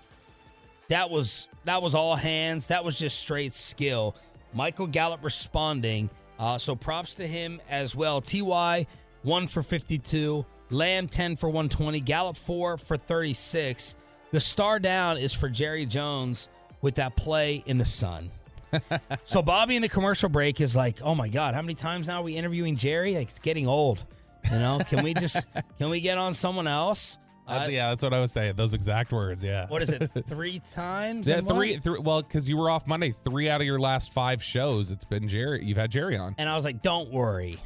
[0.90, 2.66] that was that was all hands.
[2.68, 4.16] That was just straight skill.
[4.56, 6.10] Michael Gallup responding.
[6.40, 8.22] Uh, so props to him as well.
[8.22, 8.88] Ty
[9.22, 13.96] one for 52, Lamb 10 for 120, Gallup four for 36.
[14.32, 16.50] The star down is for Jerry Jones
[16.82, 18.32] with that play in the sun.
[19.26, 22.22] so Bobby in the commercial break is like, "Oh my god, how many times now
[22.22, 23.14] are we interviewing Jerry?
[23.14, 24.06] Like it's getting old.
[24.52, 25.46] You know, can we just
[25.78, 28.56] can we get on someone else?" That's, Uh, yeah, that's what I was saying.
[28.56, 29.44] Those exact words.
[29.44, 29.68] Yeah.
[29.68, 30.08] What is it?
[30.28, 31.28] Three times?
[31.28, 32.00] Yeah, three, three.
[32.00, 35.28] Well, because you were off Monday, three out of your last five shows, it's been
[35.28, 35.64] Jerry.
[35.66, 36.36] You've had Jerry on.
[36.38, 37.58] And I was like, "Don't worry.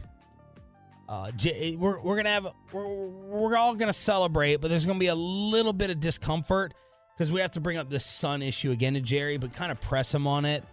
[1.10, 5.08] Uh, J- we're we're gonna have we're, we're all gonna celebrate, but there's gonna be
[5.08, 6.74] a little bit of discomfort
[7.13, 9.80] because we have to bring up this sun issue again to Jerry, but kind of
[9.82, 10.63] press him on it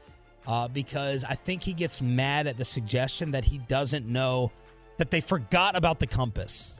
[0.46, 4.52] uh, because I think he gets mad at the suggestion that he doesn't know
[4.98, 6.78] that they forgot about the compass,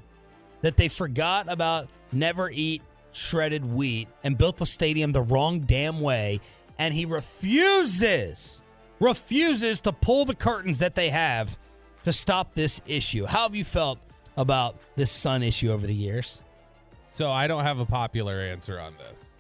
[0.62, 6.01] that they forgot about never eat shredded wheat and built the stadium the wrong damn
[6.01, 6.38] way,
[6.79, 8.62] and he refuses
[9.01, 11.59] refuses to pull the curtains that they have
[12.05, 13.25] to stop this issue.
[13.25, 13.99] How have you felt
[14.37, 16.42] about this sun issue over the years?
[17.09, 19.38] So I don't have a popular answer on this.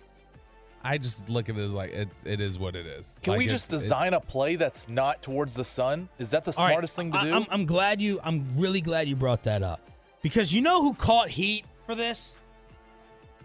[0.82, 3.20] I just look at it as like it's it is what it is.
[3.22, 6.08] Can Like, we just design a play that's not towards the sun?
[6.18, 7.32] Is that the All right, smartest thing to I- do?
[7.34, 8.18] I'm, I'm glad you.
[8.24, 9.80] I'm really glad you brought that up
[10.22, 12.38] because you know who caught heat for this?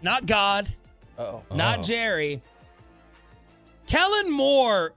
[0.02, 0.68] Not God,
[1.18, 2.42] oh not Jerry.
[3.86, 4.92] Kellen Moore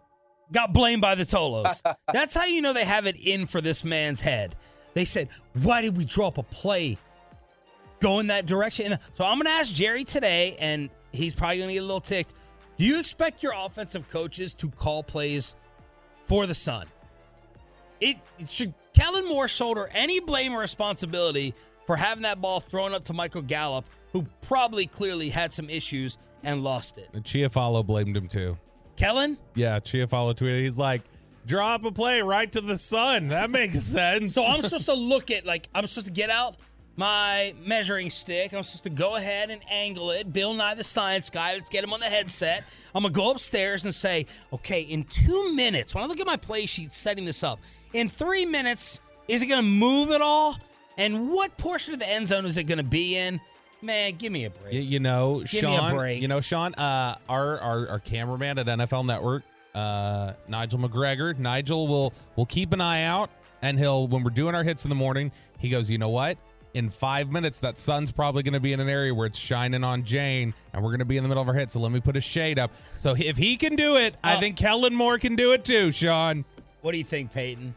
[0.52, 1.82] got blamed by the Tolos.
[2.14, 4.56] That's how you know they have it in for this man's head.
[4.94, 5.30] They said,
[5.62, 6.98] "Why did we drop a play
[8.00, 11.36] go in that direction?" And uh, so I'm going to ask Jerry today, and he's
[11.36, 12.34] probably going to get a little ticked.
[12.78, 15.56] Do you expect your offensive coaches to call plays
[16.24, 16.88] for the Sun?
[18.00, 21.54] It should Kellen Moore shoulder any blame or responsibility
[21.90, 26.20] for having that ball thrown up to Michael Gallup, who probably clearly had some issues
[26.44, 27.12] and lost it.
[27.14, 28.56] Chiafalo blamed him too.
[28.96, 30.62] Kellen, Yeah, Chiafalo tweeted.
[30.62, 31.02] He's like,
[31.48, 33.30] drop a play right to the sun.
[33.30, 34.36] That makes sense.
[34.36, 36.58] So I'm supposed to look at like I'm supposed to get out
[36.96, 38.54] my measuring stick.
[38.54, 40.32] I'm supposed to go ahead and angle it.
[40.32, 41.56] Bill Nye the Science Guy.
[41.56, 42.66] Let's get him on the headset.
[42.94, 46.38] I'm gonna go upstairs and say, okay, in two minutes, when I look at my
[46.38, 47.60] play sheet setting this up,
[47.94, 50.56] in three minutes, is it gonna move at all?
[51.00, 53.40] And what portion of the end zone is it gonna be in?
[53.82, 54.74] Man, give me a break.
[54.74, 55.96] Y- you know, Give me a Sean.
[55.96, 56.22] break.
[56.22, 56.74] You know, Sean.
[56.76, 61.38] Uh, our our our cameraman at NFL Network, uh, Nigel McGregor.
[61.40, 63.30] Nigel will will keep an eye out,
[63.62, 66.38] and he'll when we're doing our hits in the morning, he goes, you know what?
[66.74, 69.84] In five minutes, that sun's probably going to be in an area where it's shining
[69.84, 71.72] on Jane, and we're going to be in the middle of our hit.
[71.72, 72.70] So let me put a shade up.
[72.98, 74.40] So if he can do it, I Oh.
[74.40, 76.46] think Kellen Moore can do it too, Sean.
[76.82, 77.74] What do you think, Peyton?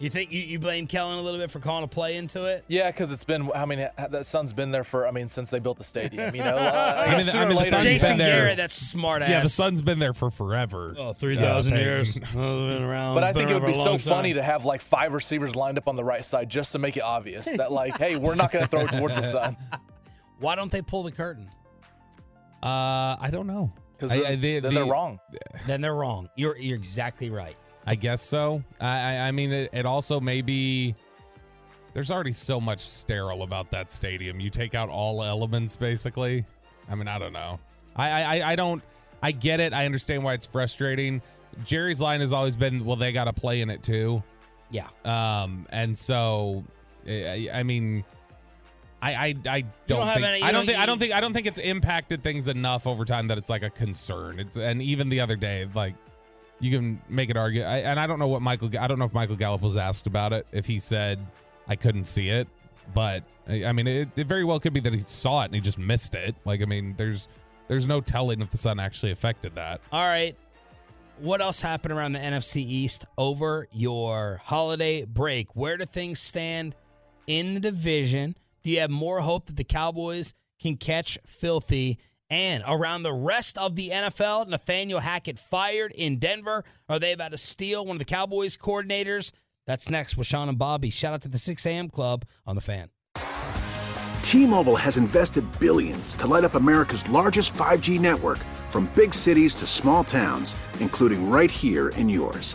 [0.00, 2.64] You think you, you blame Kellen a little bit for calling a play into it?
[2.68, 3.50] Yeah, because it's been.
[3.52, 5.08] I mean, that sun's been there for.
[5.08, 6.36] I mean, since they built the stadium.
[6.36, 8.36] You know, uh, I mean, sooner I mean, or the later- sun's Jason been there.
[8.42, 9.28] Garrett, that's smart ass.
[9.30, 10.94] Yeah, the sun's been there for forever.
[10.96, 12.16] Oh, 3,000 Uh, years.
[12.16, 13.16] Been around.
[13.16, 15.78] But I think it would be so long funny to have like five receivers lined
[15.78, 18.52] up on the right side just to make it obvious that like, hey, we're not
[18.52, 19.56] going to throw it towards the sun.
[20.38, 21.48] Why don't they pull the curtain?
[22.62, 23.72] Uh, I don't know.
[23.94, 25.18] Because then, I- the- then the- they're wrong.
[25.66, 26.28] Then they're wrong.
[26.36, 27.56] You're you're exactly right.
[27.88, 28.62] I guess so.
[28.80, 30.94] I I, I mean, it, it also may be.
[31.94, 34.38] There's already so much sterile about that stadium.
[34.40, 36.44] You take out all elements, basically.
[36.90, 37.58] I mean, I don't know.
[37.96, 38.82] I I, I- don't.
[39.22, 39.72] I get it.
[39.72, 41.22] I understand why it's frustrating.
[41.64, 44.22] Jerry's line has always been, well, they got to play in it too.
[44.70, 44.86] Yeah.
[45.04, 46.62] Um, and so,
[47.08, 48.04] I, I mean,
[49.02, 51.20] I I, I don't, have think any- I don't don't- think I don't think I
[51.20, 54.38] don't think it's impacted things enough over time that it's like a concern.
[54.38, 55.94] It's and even the other day, like
[56.60, 57.62] you can make it argue.
[57.62, 58.70] I, and I don't know what Michael.
[58.78, 60.46] I don't know if Michael Gallup was asked about it.
[60.52, 61.24] If he said
[61.68, 62.48] I couldn't see it,
[62.94, 65.54] but I, I mean, it, it very well could be that he saw it and
[65.54, 66.34] he just missed it.
[66.44, 67.28] Like I mean, there's
[67.68, 69.80] there's no telling if the sun actually affected that.
[69.92, 70.34] All right.
[71.18, 75.56] What else happened around the NFC East over your holiday break?
[75.56, 76.76] Where do things stand
[77.26, 78.36] in the division?
[78.62, 81.98] Do you have more hope that the Cowboys can catch Philly?
[82.30, 86.64] And around the rest of the NFL, Nathaniel Hackett fired in Denver.
[86.88, 89.32] Are they about to steal one of the Cowboys coordinators?
[89.66, 90.90] That's next with Shan and Bobby.
[90.90, 91.88] Shout out to the 6 a.m.
[91.88, 92.90] club on the fan.
[94.22, 98.38] T-Mobile has invested billions to light up America's largest 5G network
[98.68, 102.54] from big cities to small towns, including right here in yours.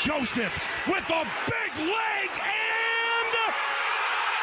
[0.00, 0.52] Joseph
[0.86, 3.32] with a big leg and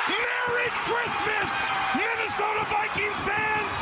[0.07, 1.49] Merry Christmas,
[1.97, 3.73] Minnesota Vikings fans!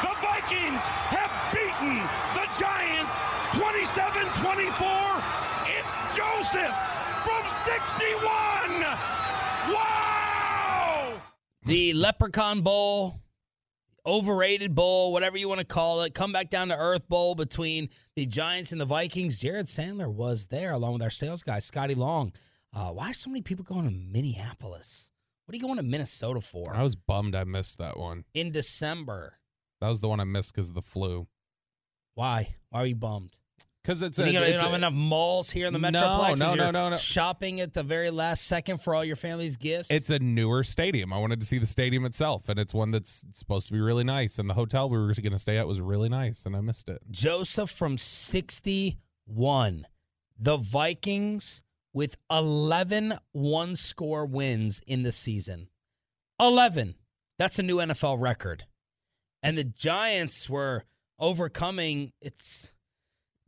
[0.00, 0.80] The Vikings
[1.12, 2.00] have beaten
[2.32, 3.12] the Giants
[3.60, 5.20] 27-24.
[5.68, 6.72] It's Joseph
[7.28, 8.80] from 61.
[9.74, 11.20] Wow!
[11.66, 13.19] The Leprechaun Bowl,
[14.10, 17.88] overrated bowl, whatever you want to call it, come back down to earth bowl between
[18.16, 19.40] the Giants and the Vikings.
[19.40, 22.32] Jared Sandler was there along with our sales guy, Scotty Long.
[22.74, 25.10] Uh, why are so many people going to Minneapolis?
[25.44, 26.74] What are you going to Minnesota for?
[26.74, 28.24] I was bummed I missed that one.
[28.34, 29.38] In December.
[29.80, 31.26] That was the one I missed because of the flu.
[32.14, 32.54] Why?
[32.68, 33.39] Why are you bummed?
[33.82, 35.90] Because it's You a, think you don't it's have enough malls here in the No,
[35.90, 36.38] Metroplex?
[36.38, 36.96] no, no, no, no.
[36.98, 39.90] Shopping at the very last second for all your family's gifts?
[39.90, 41.12] It's a newer stadium.
[41.14, 44.04] I wanted to see the stadium itself, and it's one that's supposed to be really
[44.04, 44.38] nice.
[44.38, 46.90] And the hotel we were going to stay at was really nice, and I missed
[46.90, 47.00] it.
[47.10, 49.86] Joseph from 61.
[50.38, 55.68] The Vikings with 11 one score wins in the season.
[56.40, 56.94] 11.
[57.38, 58.64] That's a new NFL record.
[59.42, 60.84] And the Giants were
[61.18, 62.12] overcoming.
[62.20, 62.74] It's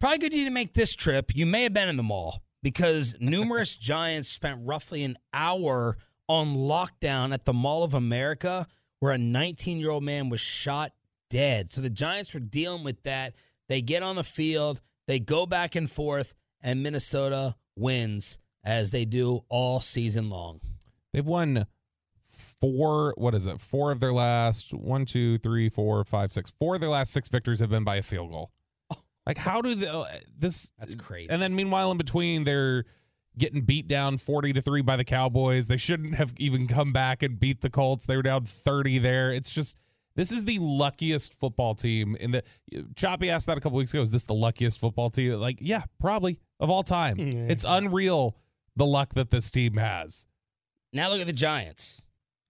[0.03, 1.31] probably good you didn't make this trip.
[1.33, 5.97] You may have been in the mall because numerous Giants spent roughly an hour
[6.27, 8.67] on lockdown at the Mall of America
[8.99, 10.91] where a 19 year old man was shot
[11.31, 11.71] dead.
[11.71, 13.35] So the Giants were dealing with that.
[13.69, 19.05] They get on the field, they go back and forth, and Minnesota wins as they
[19.05, 20.61] do all season long.
[21.13, 21.65] They've won
[22.61, 23.15] four.
[23.17, 23.61] What is it?
[23.61, 26.53] Four of their last one, two, three, four, five, six.
[26.59, 28.51] Four of their last six victories have been by a field goal.
[29.27, 30.07] Like, how do the uh,
[30.37, 30.73] this?
[30.79, 31.31] That's crazy.
[31.31, 32.85] And then meanwhile, in between, they're
[33.39, 35.69] getting beat down forty to three by the Cowboys.
[35.69, 38.07] They shouldn't have even come back and beat the Colts.
[38.07, 39.33] They were down thirty there.
[39.33, 39.77] It's just
[40.17, 42.43] this is the luckiest football team in the.
[42.97, 44.03] Choppy asked that a couple weeks ago.
[44.03, 45.35] Is this the luckiest football team?
[45.35, 47.17] Like, yeah, probably of all time.
[47.19, 48.37] It's unreal
[48.77, 50.27] the luck that this team has.
[50.93, 52.05] Now look at the Giants.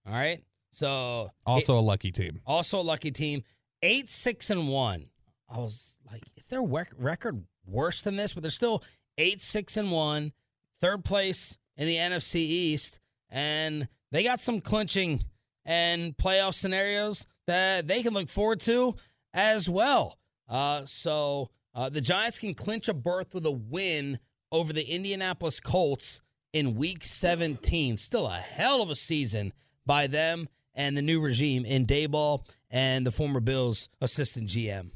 [0.07, 0.41] All right.
[0.71, 2.41] So Also a lucky team.
[2.47, 3.41] also a lucky team.
[3.83, 5.05] Eight, six, and one.
[5.49, 8.33] I was like, is their rec- record worse than this?
[8.33, 8.83] But they're still
[9.17, 10.33] eight, six, and one,
[10.81, 15.21] third place in the NFC East, and they got some clinching
[15.65, 18.95] and playoff scenarios that they can look forward to
[19.33, 20.17] as well.
[20.49, 24.19] Uh, so uh, the Giants can clinch a berth with a win
[24.51, 26.21] over the Indianapolis Colts
[26.53, 27.97] in Week 17.
[27.97, 29.51] Still a hell of a season
[29.85, 34.91] by them and the new regime in Daboll and the former Bills assistant GM.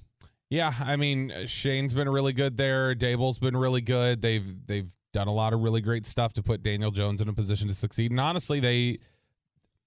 [0.49, 2.95] Yeah, I mean Schoen's been really good there.
[2.95, 4.21] Daboll's been really good.
[4.21, 7.33] They've they've done a lot of really great stuff to put Daniel Jones in a
[7.33, 8.11] position to succeed.
[8.11, 8.99] And honestly, they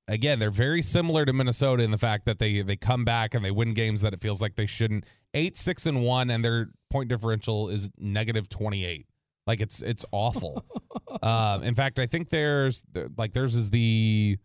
[0.07, 3.43] again they're very similar to Minnesota in the fact that they they come back and
[3.43, 5.05] they win games that it feels like they shouldn't.
[5.33, 9.07] Eight, six, and one, and their point differential is negative twenty eight.
[9.47, 10.65] Like it's it's awful.
[11.23, 12.85] um, in fact, I think there's
[13.17, 14.37] like theirs is the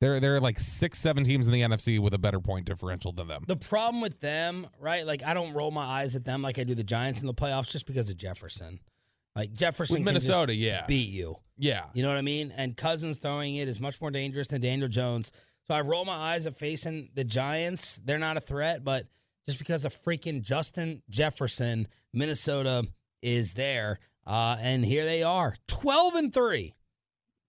[0.00, 3.12] there there are like six seven teams in the NFC with a better point differential
[3.12, 3.44] than them.
[3.46, 5.06] The problem with them, right?
[5.06, 7.34] Like I don't roll my eyes at them like I do the Giants in the
[7.34, 8.80] playoffs just because of Jefferson.
[9.36, 10.84] Like Jefferson With Minnesota, yeah.
[10.86, 11.36] beat you.
[11.56, 11.84] Yeah.
[11.94, 12.52] You know what I mean?
[12.56, 15.30] And Cousins throwing it is much more dangerous than Daniel Jones.
[15.68, 18.00] So I roll my eyes at facing the Giants.
[18.04, 19.04] They're not a threat, but
[19.46, 22.84] just because of freaking Justin Jefferson, Minnesota
[23.22, 24.00] is there.
[24.26, 26.74] Uh, and here they are 12 and 3.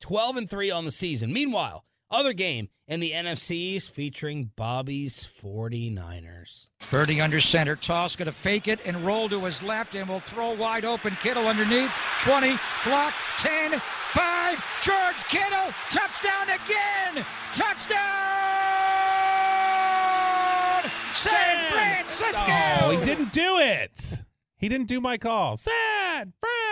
[0.02, 1.34] 12 and 3 on the season.
[1.34, 6.70] Meanwhile, other game in the NFCs featuring Bobby's 49ers.
[6.90, 7.76] Purdy under center.
[7.76, 11.16] Toss going to fake it and roll to his left and will throw wide open.
[11.22, 11.92] Kittle underneath.
[12.24, 12.50] 20.
[12.86, 13.14] Block.
[13.38, 13.80] 10.
[13.80, 14.66] 5.
[14.84, 15.74] George Kittle.
[15.90, 17.26] Touchdown again.
[17.54, 18.02] Touchdown.
[21.14, 22.86] San Francisco.
[22.86, 24.22] Oh, he didn't do it.
[24.58, 25.56] He didn't do my call.
[25.56, 26.71] San Francisco.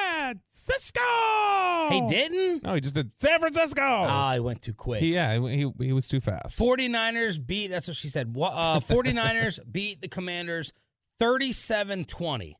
[1.89, 2.63] He didn't?
[2.63, 3.81] No, he just did San Francisco.
[3.81, 5.01] Ah, he went too quick.
[5.01, 6.59] He- yeah, he, he was too fast.
[6.59, 8.27] 49ers beat, that's what she said.
[8.35, 10.71] Uh, 49ers beat the Commanders
[11.19, 12.55] 37 20.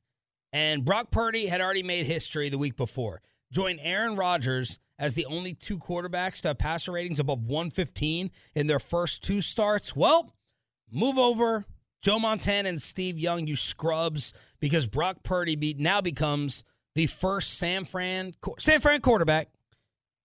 [0.52, 3.22] And Brock Purdy had already made history the week before.
[3.52, 8.68] Joined Aaron Rodgers as the only two quarterbacks to have passer ratings above 115 in
[8.68, 9.96] their first two starts.
[9.96, 10.34] Well,
[10.92, 11.66] move over
[12.02, 16.64] Joe Montana and Steve Young, you scrubs, because Brock Purdy be, now becomes
[17.00, 19.48] the first San Fran San Fran quarterback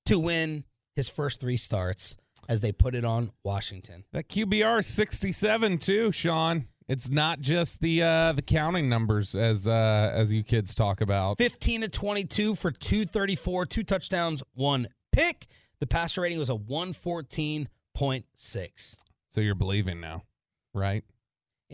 [0.06, 0.64] to win
[0.96, 2.16] his first three starts
[2.48, 4.02] as they put it on Washington.
[4.10, 6.66] That QBR is 67 too, Shan.
[6.88, 11.38] It's not just the uh the counting numbers as uh as you kids talk about.
[11.38, 15.46] 15 to 22 for 234, two touchdowns, one pick.
[15.78, 18.96] The passer rating was a 114.6.
[19.28, 20.24] So you're believing now,
[20.72, 21.04] right?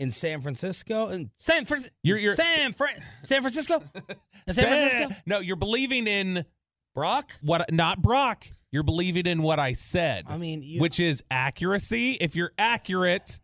[0.01, 3.75] In San Francisco, in San Fran, You're- you're- San Fran, San Francisco,
[4.47, 5.15] in San Francisco.
[5.27, 6.43] No, you're believing in
[6.95, 7.31] Brock.
[7.43, 7.71] What?
[7.71, 8.45] Not Brock.
[8.71, 10.25] You're believing in what I said.
[10.27, 12.13] I mean, you- which is accuracy.
[12.19, 13.39] If you're accurate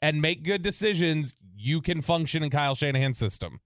[0.00, 3.60] and make good decisions, you can function in Kyle Shanahan's system.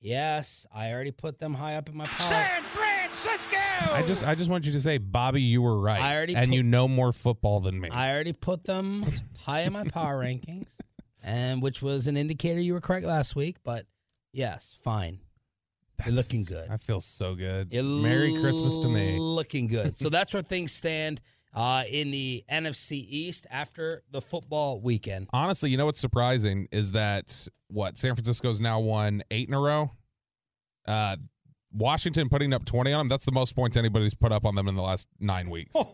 [0.00, 2.26] Yes, I already put them high up in my power.
[2.26, 3.56] San Francisco.
[3.92, 6.48] I just, I just want you to say, Bobby, you were right, I already and
[6.48, 7.90] put- you know more football than me.
[7.90, 9.04] I already put them
[9.40, 10.78] high in my power rankings,
[11.24, 13.56] and which was an indicator you were correct last week.
[13.64, 13.84] But
[14.32, 15.18] yes, fine.
[16.04, 16.68] You're looking good.
[16.70, 17.72] I feel so good.
[17.72, 19.18] You're Merry Christmas to me.
[19.18, 19.96] Looking good.
[19.96, 21.20] So that's where things stand
[21.54, 25.28] uh, in the NFC East after the football weekend.
[25.32, 29.60] Honestly, you know what's surprising is that what San Francisco's now won eight in a
[29.60, 29.90] row.
[30.86, 31.16] Uh,
[31.74, 33.08] Washington putting up twenty on them.
[33.08, 35.76] That's the most points anybody's put up on them in the last nine weeks.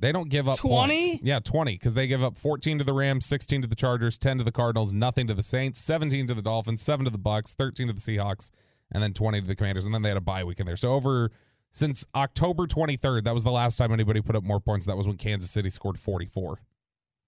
[0.00, 1.10] They don't give up 20?
[1.10, 1.22] points.
[1.24, 4.38] Yeah, 20 because they give up 14 to the Rams, 16 to the Chargers, 10
[4.38, 7.54] to the Cardinals, nothing to the Saints, 17 to the Dolphins, 7 to the Bucs,
[7.54, 8.50] 13 to the Seahawks,
[8.92, 9.86] and then 20 to the Commanders.
[9.86, 10.76] And then they had a bye week in there.
[10.76, 11.32] So over
[11.72, 14.86] since October 23rd, that was the last time anybody put up more points.
[14.86, 16.60] That was when Kansas City scored 44.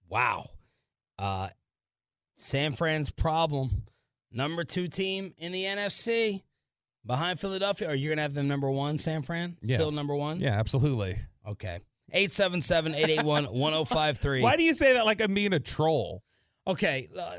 [0.07, 0.45] Wow.
[1.19, 1.49] Uh,
[2.35, 3.83] San Fran's problem.
[4.31, 6.41] Number two team in the NFC
[7.05, 7.89] behind Philadelphia.
[7.89, 9.55] Are you going to have them number one, San Fran?
[9.61, 9.77] Yeah.
[9.77, 10.39] Still number one?
[10.39, 11.15] Yeah, absolutely.
[11.47, 11.79] Okay.
[12.13, 14.41] 877 881 1053.
[14.43, 16.23] Why do you say that like I'm being a troll?
[16.67, 17.07] Okay.
[17.17, 17.37] Uh,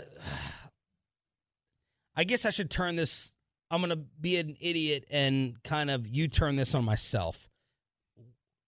[2.17, 3.35] I guess I should turn this.
[3.71, 7.49] I'm going to be an idiot and kind of you turn this on myself.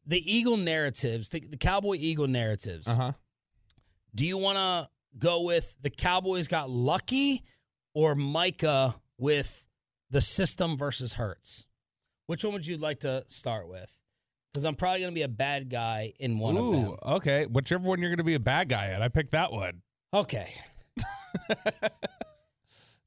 [0.06, 2.86] The Eagle narratives, the, the Cowboy Eagle narratives.
[2.86, 3.12] Uh huh.
[4.14, 4.88] Do you want to
[5.18, 7.42] go with the Cowboys got lucky
[7.94, 9.66] or Micah with
[10.10, 11.66] the system versus Hurts?
[12.26, 14.00] Which one would you like to start with?
[14.52, 16.96] Because I'm probably going to be a bad guy in one of them.
[17.02, 17.46] Okay.
[17.46, 19.82] Whichever one you're going to be a bad guy at, I picked that one.
[20.12, 20.54] Okay.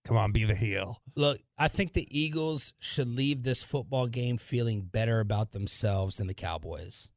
[0.05, 1.01] Come on, be the heel.
[1.15, 6.27] Look, I think the Eagles should leave this football game feeling better about themselves than
[6.27, 7.11] the Cowboys.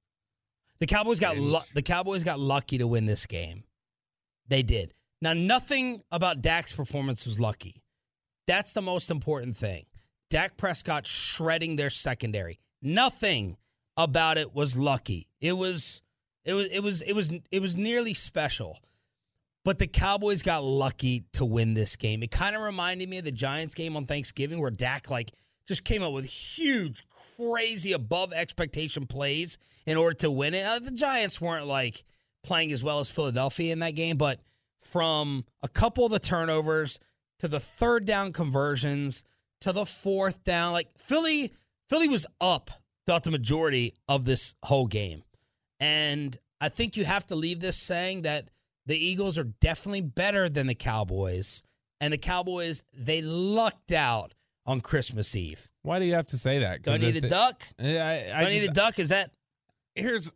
[0.80, 3.62] The Cowboys got lu- the Cowboys got lucky to win this game.
[4.48, 4.92] They did.
[5.22, 7.82] Now, nothing about Dak's performance was lucky.
[8.50, 9.84] That's the most important thing.
[10.28, 12.58] Dak Prescott shredding their secondary.
[12.82, 13.56] Nothing
[13.96, 15.28] about it was lucky.
[15.40, 16.02] It was
[16.44, 18.80] it was it was it was it was nearly special.
[19.64, 22.24] But the Cowboys got lucky to win this game.
[22.24, 25.30] It kind of reminded me of the Giants game on Thanksgiving where Dak like
[25.68, 27.04] just came up with huge,
[27.36, 30.66] crazy above expectation plays in order to win it.
[30.66, 32.02] Uh, the Giants weren't like
[32.42, 34.40] playing as well as Philadelphia in that game, but
[34.80, 36.98] from a couple of the turnovers
[37.40, 39.24] to the third down conversions
[39.62, 41.52] to the fourth down, like Philly,
[41.88, 42.70] Philly was up
[43.04, 45.22] throughout the majority of this whole game.
[45.78, 48.50] And I think you have to leave this saying that
[48.86, 51.62] the Eagles are definitely better than the Cowboys.
[52.00, 54.32] And the Cowboys, they lucked out
[54.66, 55.68] on Christmas Eve.
[55.82, 56.82] Why do you have to say that?
[56.82, 57.62] Do I need a duck?
[57.78, 58.98] Yeah, I, Do I I, need a duck?
[58.98, 59.30] Is that
[59.94, 60.32] Here's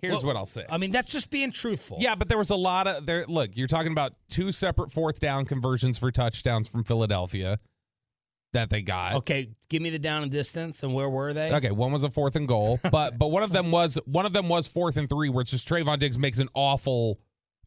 [0.00, 0.64] here's Well, what I'll say.
[0.68, 1.98] I mean, that's just being truthful.
[2.00, 3.24] Yeah, but there was a lot of there.
[3.26, 7.58] Look, you're talking about two separate fourth down conversions for touchdowns from Philadelphia
[8.52, 9.14] that they got.
[9.16, 11.52] Okay, give me the down and distance and where were they?
[11.54, 14.32] Okay, one was a fourth and goal, but but one of them was one of
[14.32, 17.20] them was fourth and three, where it's just Trevon Diggs makes an awful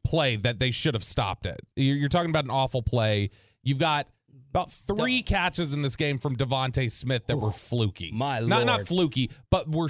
[0.04, 1.60] play that they should have stopped it.
[1.76, 3.30] You're, you're talking about an awful play.
[3.64, 4.08] You've got
[4.54, 8.12] about three catches in this game from DeVonta Smith that were fluky.
[8.14, 8.88] My not not lord.
[8.88, 9.90] fluky, but were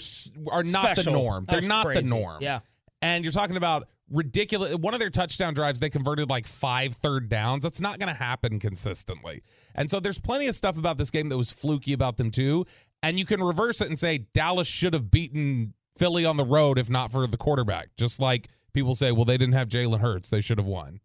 [0.52, 1.12] are not Special.
[1.14, 1.46] the norm.
[1.50, 2.02] They're not crazy.
[2.04, 2.38] the norm.
[2.42, 2.60] Yeah.
[3.02, 4.76] And you're talking about ridiculous.
[4.76, 7.64] One of their touchdown drives, they converted like five third downs.
[7.64, 9.44] That's not going to happen consistently.
[9.76, 12.64] And so there's plenty of stuff about this game that was fluky about them too.
[13.02, 16.78] And you can reverse it and say Dallas should have beaten Philly on the road
[16.78, 17.90] if not for the quarterback.
[17.98, 20.30] Just like people say, well, they didn't have Jalen Hurts.
[20.30, 21.02] They should have won.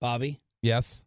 [0.00, 1.04] Bobby, Yes.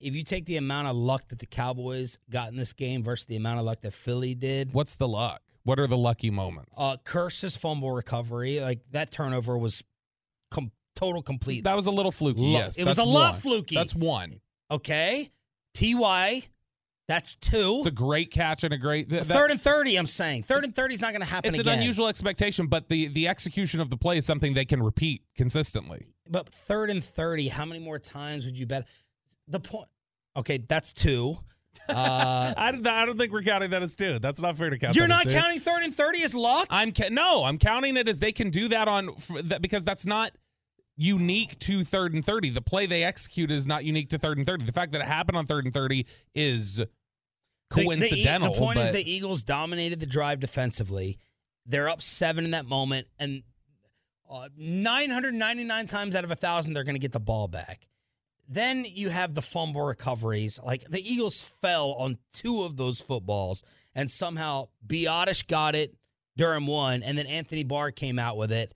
[0.00, 3.26] If you take the amount of luck that the Cowboys got in this game versus
[3.26, 5.42] the amount of luck that Philly did, What's the luck?
[5.64, 6.80] What are the lucky moments?
[6.80, 9.84] uh, Kearse's fumble recovery, like that turnover was
[10.50, 11.64] com- total complete.
[11.64, 12.40] that was a little fluky.
[12.40, 12.78] Lu- yes.
[12.78, 13.40] it was a lot one.
[13.40, 13.74] fluky.
[13.74, 14.38] That's one.
[14.70, 15.28] Okay,
[15.74, 16.42] Ty,
[17.08, 17.76] that's two.
[17.78, 19.96] It's a great catch and a great that- third and thirty.
[19.96, 21.74] I'm saying third and thirty is not going to happen It's again.
[21.74, 25.22] an unusual expectation, but the the execution of the play is something they can repeat
[25.36, 26.06] consistently.
[26.28, 28.86] But third and 30, how many more times would you bet?
[29.50, 29.88] The point.
[30.36, 31.36] Okay, that's two.
[31.88, 34.18] Uh, I, don't- I don't think we're counting that as two.
[34.18, 34.96] That's not fair to count.
[34.96, 36.66] you're not counting third and 30 as luck?
[36.70, 39.84] I'm ca- no, I'm counting it as they can do that on f- that because
[39.84, 40.32] that's not
[40.96, 42.50] unique to third and thirty.
[42.50, 44.64] The play they execute is not unique to third and thirty.
[44.66, 46.84] The fact that it happened on third and thirty is The-
[47.70, 48.52] the E- coincidental.
[48.52, 51.18] The, point is the Eagles dominated the drive defensively.
[51.66, 53.42] They're up seven in that moment, and
[54.30, 57.86] uh, 999 times out of a thousand, they're going to get the ball back.
[58.52, 60.58] Then you have the fumble recoveries.
[60.62, 63.62] Like the Eagles fell on two of those footballs,
[63.94, 65.94] and somehow Biadasz got it,
[66.36, 68.74] Durham won, and then Anthony Barr came out with it.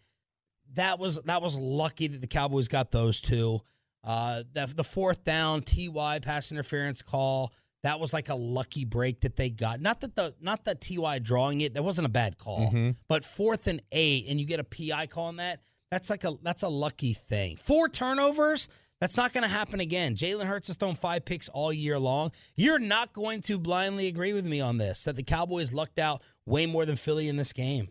[0.75, 3.61] That was that was lucky that the Cowboys got those two.
[4.05, 7.53] Uh, the, the fourth down Ty pass interference call
[7.83, 9.81] that was like a lucky break that they got.
[9.81, 12.97] Not that the not that Ty drawing it that wasn't a bad call, Mhm.
[13.09, 15.61] but fourth and eight and you get a PI call on that.
[15.91, 17.57] That's like a that's a lucky thing.
[17.57, 18.69] Four turnovers.
[19.05, 20.15] That's not going to happen again.
[20.15, 22.33] Jalen Hurts has thrown five picks all year long.
[22.57, 26.23] You're not going to blindly agree with me on this that the Cowboys lucked out
[26.47, 27.89] way more than Philly in this game.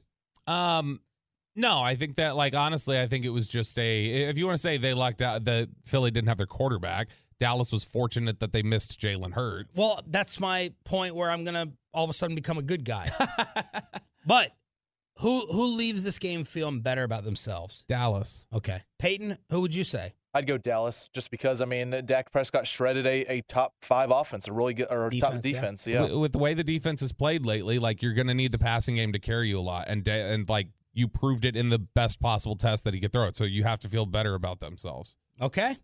[0.47, 1.01] Um,
[1.55, 4.05] no, I think that like honestly, I think it was just a.
[4.27, 7.09] If you want to say they lucked out, the Philly didn't have their quarterback.
[7.37, 9.77] Dallas was fortunate that they missed Jalen Hurts.
[9.77, 13.11] Well, that's my point where I'm gonna all of a sudden become a good guy.
[14.25, 14.49] but
[15.19, 17.85] who who leaves this game feeling better about themselves?
[17.87, 18.47] Dallas.
[18.51, 19.37] Okay, Peyton.
[19.51, 20.13] Who would you say?
[20.33, 24.47] I'd go Dallas just because I mean Dak Prescott shredded a, a top five offense,
[24.47, 25.93] a really good or top Defense, yeah.
[25.93, 28.51] Yeah, With, with the way the defense has played lately, like you're going to need
[28.51, 31.55] the passing game to carry you a lot, and da- and like you proved it
[31.55, 33.35] in the best possible test that he could throw it.
[33.35, 35.17] So you have to feel better about themselves.
[35.41, 35.75] Okay.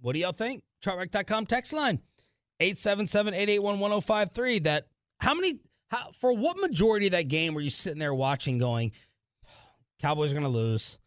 [0.00, 0.62] What do y'all think?
[0.84, 2.00] Chartrek.com text line
[2.60, 4.64] 877-881-1053.
[4.64, 4.84] That
[5.20, 8.92] how many how, for what majority of that game were you sitting there watching going
[10.00, 10.98] Cowboys are going to lose.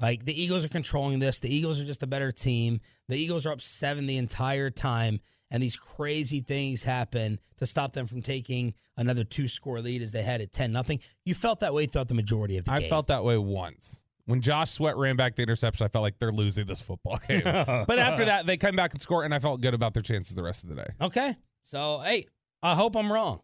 [0.00, 1.38] Like the Eagles are controlling this.
[1.40, 2.80] The Eagles are just a better team.
[3.08, 5.20] The Eagles are up seven the entire time,
[5.50, 10.12] and these crazy things happen to stop them from taking another two score lead as
[10.12, 11.00] they had at 10 nothing.
[11.24, 12.76] You felt that way throughout the majority of the game.
[12.76, 12.90] I game.
[12.90, 14.04] felt that way once.
[14.26, 17.42] When Josh Sweat ran back the interception, I felt like they're losing this football game.
[17.44, 20.34] but after that, they come back and score, and I felt good about their chances
[20.34, 20.88] the rest of the day.
[21.00, 21.34] Okay.
[21.62, 22.24] So, hey,
[22.62, 23.40] I hope I'm wrong.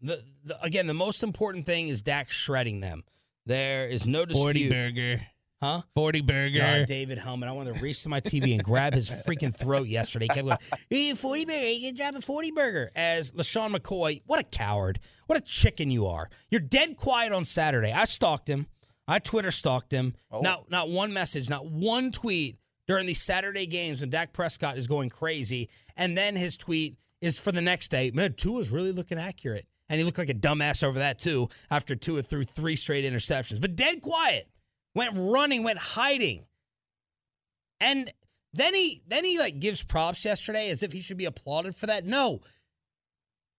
[0.00, 3.02] The, the again, the most important thing is Dak shredding them.
[3.46, 4.44] There is no dispute.
[4.44, 5.26] 40 burger.
[5.64, 5.80] Huh?
[5.94, 6.58] 40 burger.
[6.58, 7.48] God, David Hellman.
[7.48, 10.26] I wanted to reach to my TV and grab his freaking throat yesterday.
[10.26, 10.58] He kept going,
[10.90, 12.90] hey, 40 burger, you can drop a 40 burger.
[12.94, 14.98] As LeSean McCoy, what a coward.
[15.26, 16.28] What a chicken you are.
[16.50, 17.92] You're dead quiet on Saturday.
[17.92, 18.66] I stalked him.
[19.08, 20.12] I Twitter stalked him.
[20.30, 20.40] Oh.
[20.40, 24.86] Not not one message, not one tweet during these Saturday games when Dak Prescott is
[24.86, 25.70] going crazy.
[25.96, 28.10] And then his tweet is for the next day.
[28.14, 29.64] Man, Tua's really looking accurate.
[29.88, 33.60] And he looked like a dumbass over that too after Tua threw three straight interceptions.
[33.60, 34.44] But dead quiet.
[34.94, 36.44] Went running, went hiding.
[37.80, 38.12] And
[38.52, 41.86] then he then he like gives props yesterday as if he should be applauded for
[41.86, 42.06] that.
[42.06, 42.40] No.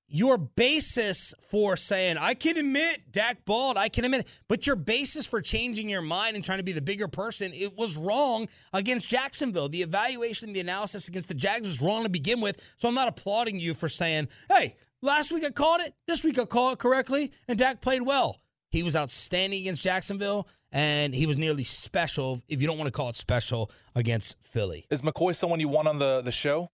[0.07, 5.25] Your basis for saying, I can admit Dak bald, I can admit but your basis
[5.25, 9.09] for changing your mind and trying to be the bigger person, it was wrong against
[9.09, 9.67] Jacksonville.
[9.67, 12.75] The evaluation the analysis against the Jags was wrong to begin with.
[12.77, 16.37] So I'm not applauding you for saying, hey, last week I called it, this week
[16.37, 18.37] I called it correctly, and Dak played well.
[18.75, 22.91] He was outstanding against Jacksonville, and he was nearly special, if you don't want to
[22.91, 24.85] call it special, against Philly.
[24.91, 26.69] Is McCoy someone you want on the, the show?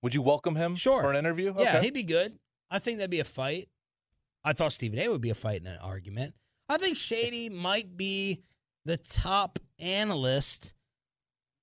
[0.00, 1.02] Would you welcome him Sure.
[1.02, 1.52] for an interview?
[1.58, 2.32] Yeah, he'd be good.
[2.70, 3.68] I think that'd be a fight.
[4.42, 6.32] I thought Stephen A would be a fight in an argument.
[6.70, 8.40] I think Shady might be
[8.86, 10.72] the top analyst.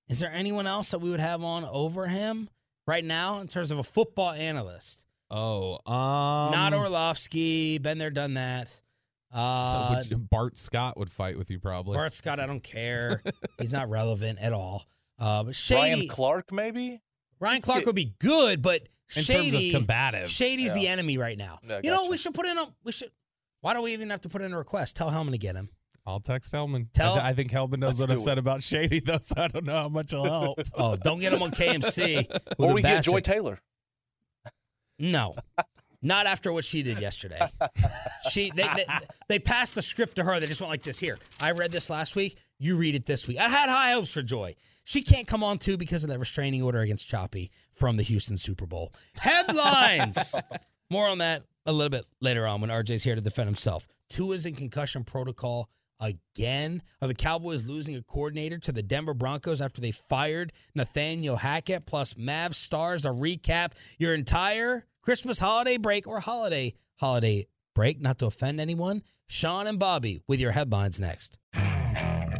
[0.09, 2.49] Is there anyone else that we would have on over him
[2.85, 5.07] right now in terms of a football analyst?
[5.31, 7.79] Oh, um, Not Orlovsky.
[7.79, 8.83] Been there, done that.
[9.31, 11.95] Uh, would Bart Scott would fight with you probably.
[11.95, 13.21] Bart Scott, I don't care.
[13.59, 14.83] He's not relevant at all.
[15.19, 17.01] Uh, but Shady, Ryan Clark, maybe?
[17.39, 20.29] Ryan Clark would be good, but In terms of Shady, combative.
[20.29, 21.59] Shady's the enemy right now.
[21.67, 22.11] Yeah, you know, gotcha.
[22.11, 23.11] we should put in a we should.
[23.61, 24.95] Why do we even have to put in a request?
[24.95, 25.69] Tell Hellman to get him.
[26.07, 26.87] I'll text Hellman.
[26.93, 29.47] Tell- I, th- I think Hellman knows what I've said about Shady, though, so I
[29.47, 30.59] don't know how much he'll help.
[30.73, 32.27] Oh, don't get him on KMC.
[32.29, 33.59] with Or we get Joy Taylor.
[34.97, 35.35] No,
[36.01, 37.39] not after what she did yesterday.
[38.29, 38.85] She they, they
[39.27, 40.39] they passed the script to her.
[40.39, 40.99] They just went like this.
[40.99, 42.35] Here, I read this last week.
[42.59, 43.39] You read it this week.
[43.39, 44.55] I had high hopes for Joy.
[44.83, 48.37] She can't come on too because of that restraining order against Choppy from the Houston
[48.37, 48.93] Super Bowl.
[49.15, 50.35] Headlines.
[50.91, 53.87] More on that a little bit later on when RJ's here to defend himself.
[54.09, 55.69] Tua is in concussion protocol
[55.99, 56.81] again.
[57.01, 61.85] Are the Cowboys losing a coordinator to the Denver Broncos after they fired Nathaniel Hackett?
[61.85, 68.19] Plus, Mavs stars to recap your entire Christmas holiday break or holiday holiday break, not
[68.19, 69.01] to offend anyone.
[69.27, 71.37] Shan and Bobby with your headlines next.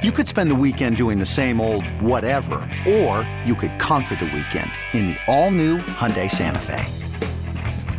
[0.02, 2.56] You could spend the weekend doing the same old whatever,
[2.88, 6.86] or you could conquer the weekend in the all-new Hyundai Santa Fe.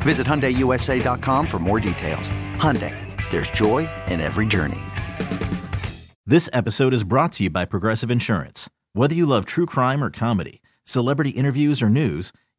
[0.03, 2.31] Visit HyundaiUSA.com for more details.
[2.57, 2.97] Hyundai,
[3.31, 4.81] there's joy in every journey.
[6.27, 8.71] This episode is brought to you by Progressive Insurance.
[8.95, 12.33] Whether you love true crime or comedy, celebrity interviews or news,